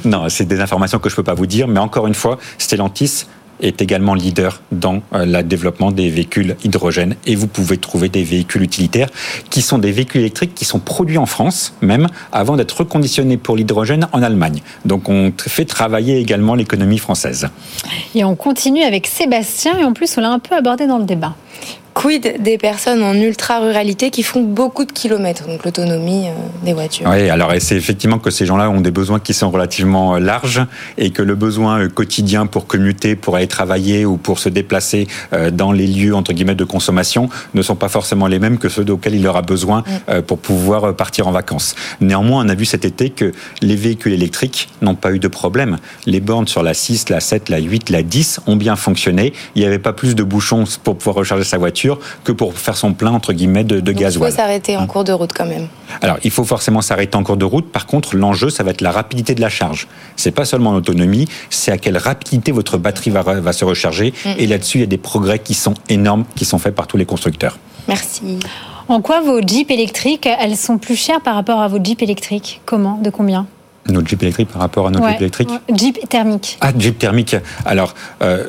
non, 0.04 0.28
c'est 0.28 0.46
des 0.46 0.61
informations 0.61 1.00
que 1.00 1.09
je 1.09 1.14
ne 1.14 1.16
peux 1.16 1.24
pas 1.24 1.35
vous 1.35 1.46
dire, 1.46 1.66
mais 1.66 1.81
encore 1.81 2.07
une 2.07 2.14
fois, 2.14 2.38
Stellantis 2.57 3.26
est 3.61 3.83
également 3.83 4.14
leader 4.14 4.61
dans 4.73 5.03
euh, 5.12 5.25
le 5.25 5.42
développement 5.42 5.90
des 5.92 6.11
véhicules 6.11 6.57
hydrogènes 6.64 7.16
et 7.27 7.35
vous 7.35 7.47
pouvez 7.47 7.77
trouver 7.77 8.09
des 8.09 8.23
véhicules 8.23 8.62
utilitaires 8.62 9.09
qui 9.51 9.62
sont 9.62 9.79
des 9.79 9.92
véhicules 9.92 10.21
électriques 10.21 10.55
qui 10.55 10.64
sont 10.64 10.79
produits 10.79 11.18
en 11.18 11.27
France 11.27 11.75
même 11.81 12.09
avant 12.33 12.57
d'être 12.57 12.79
reconditionnés 12.79 13.37
pour 13.37 13.57
l'hydrogène 13.57 14.09
en 14.12 14.23
Allemagne. 14.23 14.61
Donc 14.85 15.09
on 15.09 15.33
fait 15.38 15.64
travailler 15.64 16.18
également 16.18 16.55
l'économie 16.55 16.99
française. 16.99 17.49
Et 18.14 18.25
on 18.25 18.37
continue 18.37 18.83
avec 18.83 19.07
Sébastien 19.07 19.79
et 19.79 19.85
en 19.85 19.92
plus 19.92 20.16
on 20.18 20.21
l'a 20.21 20.31
un 20.31 20.38
peu 20.38 20.55
abordé 20.55 20.87
dans 20.87 20.99
le 20.99 21.05
débat. 21.05 21.35
Quid 21.98 22.37
des 22.38 22.58
personnes 22.58 23.02
en 23.02 23.12
ultra-ruralité 23.12 24.11
qui 24.11 24.22
font 24.22 24.44
beaucoup 24.44 24.84
de 24.84 24.92
kilomètres, 24.92 25.48
donc 25.48 25.64
l'autonomie 25.64 26.28
euh, 26.28 26.64
des 26.64 26.72
voitures 26.72 27.11
Oui, 27.11 27.28
alors 27.28 27.52
c'est 27.58 27.74
effectivement 27.74 28.20
que 28.20 28.30
ces 28.30 28.46
gens-là 28.46 28.70
ont 28.70 28.80
des 28.80 28.92
besoins 28.92 29.18
qui 29.18 29.34
sont 29.34 29.50
relativement 29.50 30.14
euh, 30.14 30.20
larges 30.20 30.64
et 30.96 31.11
que 31.11 31.22
le 31.22 31.34
besoin 31.34 31.80
euh, 31.80 31.88
quotidien 31.88 32.46
pour 32.46 32.68
commuter, 32.68 33.16
pour 33.16 33.34
aller 33.34 33.48
travailler 33.48 34.04
ou 34.04 34.16
pour 34.16 34.38
se 34.38 34.48
déplacer 34.48 35.08
dans 35.52 35.72
les 35.72 35.88
lieux 35.88 36.14
entre 36.14 36.32
guillemets 36.32 36.54
de 36.54 36.64
consommation 36.64 37.28
ne 37.54 37.62
sont 37.62 37.74
pas 37.74 37.88
forcément 37.88 38.28
les 38.28 38.38
mêmes 38.38 38.58
que 38.58 38.68
ceux 38.68 38.88
auxquels 38.88 39.16
il 39.16 39.26
aura 39.26 39.42
besoin 39.42 39.82
mm. 39.82 40.22
pour 40.22 40.38
pouvoir 40.38 40.94
partir 40.94 41.26
en 41.26 41.32
vacances. 41.32 41.74
Néanmoins, 42.00 42.44
on 42.44 42.48
a 42.48 42.54
vu 42.54 42.64
cet 42.64 42.84
été 42.84 43.11
que 43.11 43.32
les 43.61 43.76
véhicules 43.76 44.12
électriques 44.12 44.68
n'ont 44.82 44.94
pas 44.94 45.12
eu 45.12 45.18
de 45.18 45.28
problème. 45.28 45.78
Les 46.06 46.20
bornes 46.20 46.46
sur 46.46 46.62
la 46.62 46.74
6, 46.74 47.08
la 47.08 47.20
7, 47.20 47.48
la 47.48 47.58
8, 47.58 47.90
la 47.90 48.02
10 48.02 48.40
ont 48.46 48.56
bien 48.56 48.76
fonctionné. 48.76 49.32
Il 49.54 49.62
n'y 49.62 49.66
avait 49.66 49.78
pas 49.78 49.92
plus 49.92 50.14
de 50.14 50.22
bouchons 50.22 50.64
pour 50.84 50.96
pouvoir 50.96 51.16
recharger 51.16 51.44
sa 51.44 51.58
voiture 51.58 51.88
que 52.24 52.33
pour 52.33 52.59
faire 52.59 52.77
son 52.77 52.92
plein 52.92 53.12
entre 53.12 53.33
guillemets 53.33 53.64
de, 53.64 53.81
de 53.81 53.92
gasoil. 53.92 54.29
Il 54.29 54.33
faut 54.33 54.37
s'arrêter 54.37 54.77
en 54.77 54.83
hein. 54.83 54.87
cours 54.87 55.05
de 55.05 55.12
route 55.12 55.33
quand 55.33 55.46
même. 55.46 55.68
Alors 56.03 56.18
il 56.24 56.31
faut 56.31 56.44
forcément 56.44 56.83
s'arrêter 56.83 57.16
en 57.16 57.22
cours 57.22 57.37
de 57.37 57.44
route. 57.44 57.70
Par 57.70 57.87
contre, 57.87 58.16
l'enjeu 58.16 58.51
ça 58.51 58.62
va 58.62 58.70
être 58.70 58.81
la 58.81 58.90
rapidité 58.90 59.35
de 59.35 59.40
la 59.40 59.48
charge. 59.48 59.88
C'est 60.16 60.33
pas 60.33 60.44
seulement 60.44 60.72
l'autonomie, 60.72 61.29
c'est 61.51 61.72
à 61.72 61.79
quelle 61.79 61.98
rapidité 61.98 62.53
votre 62.53 62.79
batterie 62.79 63.11
va, 63.11 63.22
va 63.22 63.53
se 63.53 63.64
recharger. 63.64 64.12
Mm. 64.24 64.29
Et 64.38 64.46
là-dessus, 64.46 64.79
il 64.79 64.81
y 64.81 64.85
a 64.85 64.88
des 64.88 64.98
progrès 64.98 65.38
qui 65.38 65.55
sont 65.55 65.74
énormes, 65.88 66.24
qui 66.35 66.44
sont 66.44 66.59
faits 66.59 66.74
par 66.74 66.87
tous 66.87 66.96
les 66.96 67.07
constructeurs. 67.07 67.59
Merci. 67.87 68.38
En 68.88 69.03
quoi 69.03 69.20
vos 69.20 69.40
Jeeps 69.40 69.70
électriques, 69.70 70.27
elles 70.27 70.57
sont 70.57 70.79
plus 70.79 70.96
chères 70.96 71.20
par 71.20 71.35
rapport 71.35 71.61
à 71.61 71.68
vos 71.68 71.83
Jeeps 71.83 72.03
électriques? 72.03 72.61
Comment? 72.64 72.98
De 73.03 73.11
combien? 73.11 73.46
Nos 73.87 74.05
Jeep 74.05 74.22
électriques 74.22 74.48
par 74.48 74.61
rapport 74.61 74.87
à 74.87 74.90
nos 74.90 75.07
Jeep 75.07 75.20
électriques? 75.20 75.51
Jeep 75.74 76.09
thermique. 76.09 76.59
Ah, 76.61 76.72
Jeep 76.77 76.98
thermique. 76.98 77.37
Alors, 77.64 77.94
euh, 78.22 78.44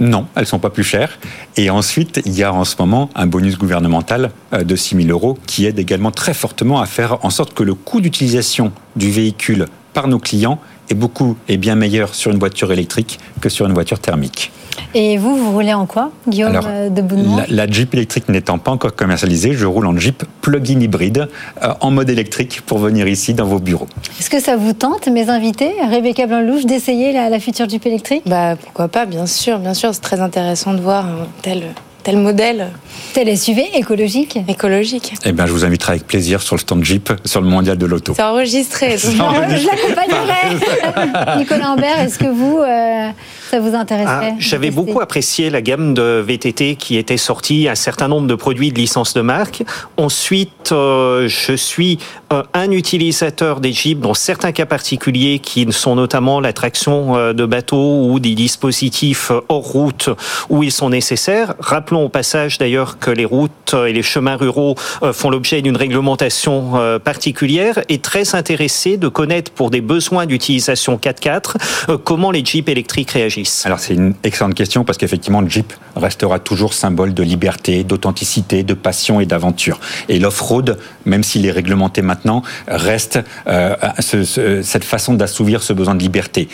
non, 0.00 0.26
elles 0.34 0.46
sont 0.46 0.58
pas 0.58 0.70
plus 0.70 0.82
chères. 0.82 1.18
Et 1.56 1.68
ensuite, 1.68 2.22
il 2.24 2.32
y 2.32 2.42
a 2.42 2.52
en 2.52 2.64
ce 2.64 2.74
moment 2.78 3.10
un 3.14 3.26
bonus 3.26 3.58
gouvernemental 3.58 4.30
euh, 4.54 4.64
de 4.64 4.74
6 4.74 4.96
000 4.96 5.08
euros 5.10 5.38
qui 5.46 5.66
aide 5.66 5.78
également 5.78 6.10
très 6.10 6.32
fortement 6.34 6.80
à 6.80 6.86
faire 6.86 7.24
en 7.24 7.30
sorte 7.30 7.52
que 7.52 7.62
le 7.62 7.74
coût 7.74 8.00
d'utilisation 8.00 8.72
du 8.96 9.10
véhicule 9.10 9.66
par 9.92 10.08
nos 10.08 10.18
clients 10.18 10.58
est 10.90 10.94
beaucoup 10.94 11.36
et 11.48 11.56
bien 11.56 11.74
meilleur 11.74 12.14
sur 12.14 12.30
une 12.30 12.38
voiture 12.38 12.72
électrique 12.72 13.18
que 13.40 13.48
sur 13.48 13.66
une 13.66 13.72
voiture 13.72 13.98
thermique. 13.98 14.52
Et 14.94 15.18
vous, 15.18 15.36
vous 15.36 15.52
roulez 15.52 15.72
en 15.72 15.86
quoi, 15.86 16.10
Guillaume 16.26 16.58
euh, 16.66 16.88
de 16.88 17.02
la, 17.36 17.46
la, 17.48 17.70
Jeep 17.70 17.94
électrique 17.94 18.28
n'étant 18.28 18.58
pas 18.58 18.70
encore 18.70 18.94
commercialisée, 18.94 19.52
je 19.52 19.66
roule 19.66 19.86
en 19.86 19.96
Jeep 19.96 20.24
plug-in 20.40 20.80
hybride 20.80 21.28
euh, 21.62 21.72
en 21.80 21.90
mode 21.90 22.10
électrique 22.10 22.62
pour 22.66 22.78
venir 22.78 23.06
ici 23.06 23.34
dans 23.34 23.44
vos 23.44 23.60
bureaux. 23.60 23.86
Est-ce 24.18 24.30
que 24.30 24.40
ça 24.40 24.56
vous 24.56 24.72
tente, 24.72 25.06
mes 25.08 25.28
invités, 25.28 25.72
Rebecca 25.88 26.26
Blanlouche, 26.26 26.64
d'essayer 26.64 27.12
la, 27.12 27.28
la, 27.28 27.38
future 27.38 27.68
Jeep 27.68 27.86
électrique? 27.86 28.22
Bah 28.26 28.56
pourquoi 28.56 28.88
pas, 28.88 29.06
bien 29.06 29.26
sûr, 29.26 29.58
bien 29.58 29.74
sûr, 29.74 29.94
c'est 29.94 30.00
très 30.00 30.20
intéressant 30.20 30.74
de 30.74 30.80
voir 30.80 31.06
un 31.06 31.26
tel 31.42 31.64
tel 32.02 32.16
modèle. 32.18 32.68
Tel 33.12 33.36
SUV 33.36 33.70
écologique 33.74 34.38
Écologique. 34.48 35.12
Eh 35.24 35.32
bien, 35.32 35.46
je 35.46 35.52
vous 35.52 35.64
inviterai 35.64 35.92
avec 35.92 36.06
plaisir 36.06 36.42
sur 36.42 36.54
le 36.56 36.60
stand 36.60 36.84
Jeep, 36.84 37.12
sur 37.24 37.40
le 37.40 37.48
mondial 37.48 37.76
de 37.76 37.86
l'auto. 37.86 38.12
C'est 38.14 38.22
enregistré. 38.22 38.96
je 38.98 39.66
l'accompagnerai. 39.66 41.38
Nicolas 41.38 41.70
Ambert, 41.70 41.98
est-ce 42.00 42.18
que 42.18 42.28
vous, 42.28 42.58
euh, 42.58 43.08
ça 43.50 43.58
vous 43.58 43.74
intéresserait 43.74 44.34
ah, 44.34 44.38
J'avais 44.38 44.70
beaucoup 44.70 45.00
apprécié 45.00 45.50
la 45.50 45.60
gamme 45.60 45.92
de 45.92 46.22
VTT 46.24 46.76
qui 46.76 46.96
était 46.96 47.16
sortie, 47.16 47.68
un 47.68 47.74
certain 47.74 48.06
nombre 48.06 48.28
de 48.28 48.36
produits 48.36 48.70
de 48.70 48.78
licence 48.78 49.12
de 49.12 49.22
marque. 49.22 49.64
Ensuite, 49.96 50.70
euh, 50.70 51.26
je 51.26 51.54
suis 51.54 51.98
euh, 52.32 52.44
un 52.54 52.70
utilisateur 52.70 53.58
des 53.58 53.72
Jeeps 53.72 54.00
dans 54.00 54.14
certains 54.14 54.52
cas 54.52 54.66
particuliers 54.66 55.40
qui 55.40 55.66
sont 55.72 55.96
notamment 55.96 56.38
la 56.38 56.52
traction 56.52 57.16
euh, 57.16 57.32
de 57.32 57.44
bateaux 57.44 58.04
ou 58.04 58.20
des 58.20 58.36
dispositifs 58.36 59.32
hors 59.48 59.64
route 59.64 60.10
où 60.48 60.62
ils 60.62 60.70
sont 60.70 60.90
nécessaires. 60.90 61.54
Rappelons 61.58 62.04
au 62.04 62.08
passage 62.08 62.58
d'ailleurs 62.58 63.00
que 63.00 63.10
les 63.10 63.24
routes 63.24 63.74
et 63.74 63.92
les 63.92 64.02
chemins 64.02 64.36
ruraux 64.36 64.74
font 65.12 65.30
l'objet 65.30 65.62
d'une 65.62 65.76
réglementation 65.76 66.98
particulière 67.04 67.80
et 67.88 67.98
très 67.98 68.34
intéressé 68.34 68.96
de 68.96 69.08
connaître 69.08 69.52
pour 69.52 69.70
des 69.70 69.80
besoins 69.80 70.26
d'utilisation 70.26 70.96
4x4 70.96 71.98
comment 72.04 72.30
les 72.30 72.44
Jeeps 72.44 72.68
électriques 72.68 73.12
réagissent. 73.12 73.39
Alors 73.64 73.78
c'est 73.78 73.94
une 73.94 74.14
excellente 74.22 74.54
question 74.54 74.84
parce 74.84 74.98
qu'effectivement 74.98 75.46
Jeep 75.48 75.72
restera 75.96 76.38
toujours 76.38 76.74
symbole 76.74 77.14
de 77.14 77.22
liberté, 77.22 77.84
d'authenticité, 77.84 78.62
de 78.62 78.74
passion 78.74 79.20
et 79.20 79.26
d'aventure. 79.26 79.80
Et 80.08 80.18
l'off-road, 80.18 80.78
même 81.04 81.22
s'il 81.22 81.46
est 81.46 81.50
réglementé 81.50 82.02
maintenant, 82.02 82.42
reste 82.68 83.18
euh, 83.46 83.76
cette 84.00 84.84
façon 84.84 85.14
d'assouvir 85.14 85.62
ce 85.62 85.72
besoin 85.72 85.94
de 85.94 86.02
liberté. 86.02 86.48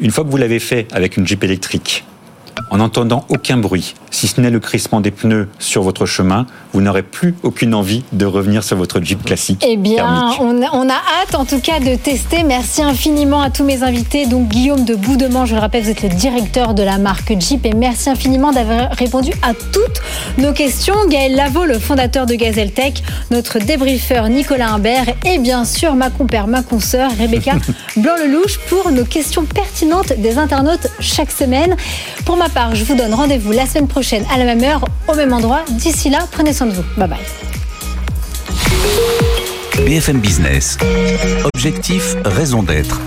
Une 0.00 0.10
fois 0.10 0.24
que 0.24 0.30
vous 0.30 0.36
l'avez 0.36 0.60
fait 0.60 0.86
avec 0.92 1.16
une 1.16 1.26
Jeep 1.26 1.42
électrique, 1.44 2.04
en 2.70 2.78
n'entendant 2.78 3.24
aucun 3.28 3.56
bruit, 3.56 3.94
si 4.10 4.26
ce 4.26 4.40
n'est 4.40 4.50
le 4.50 4.60
crissement 4.60 5.00
des 5.00 5.10
pneus 5.10 5.48
sur 5.58 5.82
votre 5.82 6.06
chemin, 6.06 6.46
vous 6.72 6.80
n'aurez 6.80 7.02
plus 7.02 7.34
aucune 7.42 7.74
envie 7.74 8.04
de 8.12 8.26
revenir 8.26 8.62
sur 8.62 8.76
votre 8.76 9.00
Jeep 9.00 9.24
classique. 9.24 9.64
Eh 9.66 9.76
bien, 9.76 10.30
on 10.40 10.88
a, 10.88 10.92
hâte 10.94 11.34
en 11.34 11.44
tout 11.44 11.60
cas 11.60 11.80
de 11.80 11.94
tester. 11.94 12.42
Merci 12.42 12.82
infiniment 12.82 13.40
à 13.40 13.50
tous 13.50 13.64
mes 13.64 13.82
invités. 13.82 14.26
Donc 14.26 14.48
Guillaume 14.48 14.84
de 14.84 14.94
Boudement, 14.94 15.46
je 15.46 15.54
le 15.54 15.60
rappelle, 15.60 15.84
vous 15.84 15.90
êtes 15.90 16.02
le 16.02 16.08
directeur 16.08 16.74
de 16.74 16.82
la 16.82 16.98
marque 16.98 17.38
Jeep 17.38 17.64
et 17.66 17.74
merci 17.74 18.10
infiniment 18.10 18.52
d'avoir 18.52 18.90
répondu 18.92 19.32
à 19.42 19.54
toutes 19.54 20.00
nos 20.38 20.52
questions. 20.52 20.94
Gaël 21.08 21.34
Lavaux, 21.34 21.64
le 21.64 21.78
fondateur 21.78 22.26
de 22.26 22.34
Gazelle 22.34 22.72
Tech, 22.72 22.94
notre 23.30 23.58
débriefeur 23.58 24.28
Nicolas 24.28 24.70
Imbert 24.70 25.06
et 25.24 25.38
bien 25.38 25.64
sûr 25.64 25.94
ma 25.94 26.10
compère, 26.10 26.46
ma 26.46 26.62
consoeur 26.62 27.10
Rebecca 27.18 27.52
Blanc-Lelouch 27.96 28.58
pour 28.68 28.90
nos 28.90 29.04
questions 29.04 29.44
pertinentes 29.44 30.12
des 30.18 30.38
internautes 30.38 30.88
chaque 31.00 31.30
semaine. 31.30 31.76
Pour 32.24 32.36
ma 32.36 32.48
je 32.72 32.84
vous 32.84 32.94
donne 32.94 33.14
rendez-vous 33.14 33.52
la 33.52 33.66
semaine 33.66 33.86
prochaine 33.86 34.24
à 34.34 34.38
la 34.38 34.44
même 34.44 34.62
heure, 34.64 34.84
au 35.06 35.14
même 35.14 35.32
endroit. 35.32 35.64
D'ici 35.70 36.10
là, 36.10 36.26
prenez 36.30 36.52
soin 36.52 36.66
de 36.66 36.72
vous. 36.72 36.82
Bye 36.96 37.08
bye. 37.08 37.18
BFM 39.84 40.18
Business. 40.18 40.76
Objectif, 41.54 42.16
raison 42.24 42.62
d'être. 42.62 43.00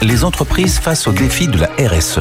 Les 0.00 0.24
entreprises 0.24 0.78
face 0.78 1.06
au 1.06 1.12
défi 1.12 1.48
de 1.48 1.58
la 1.58 1.70
RSE. 1.78 2.20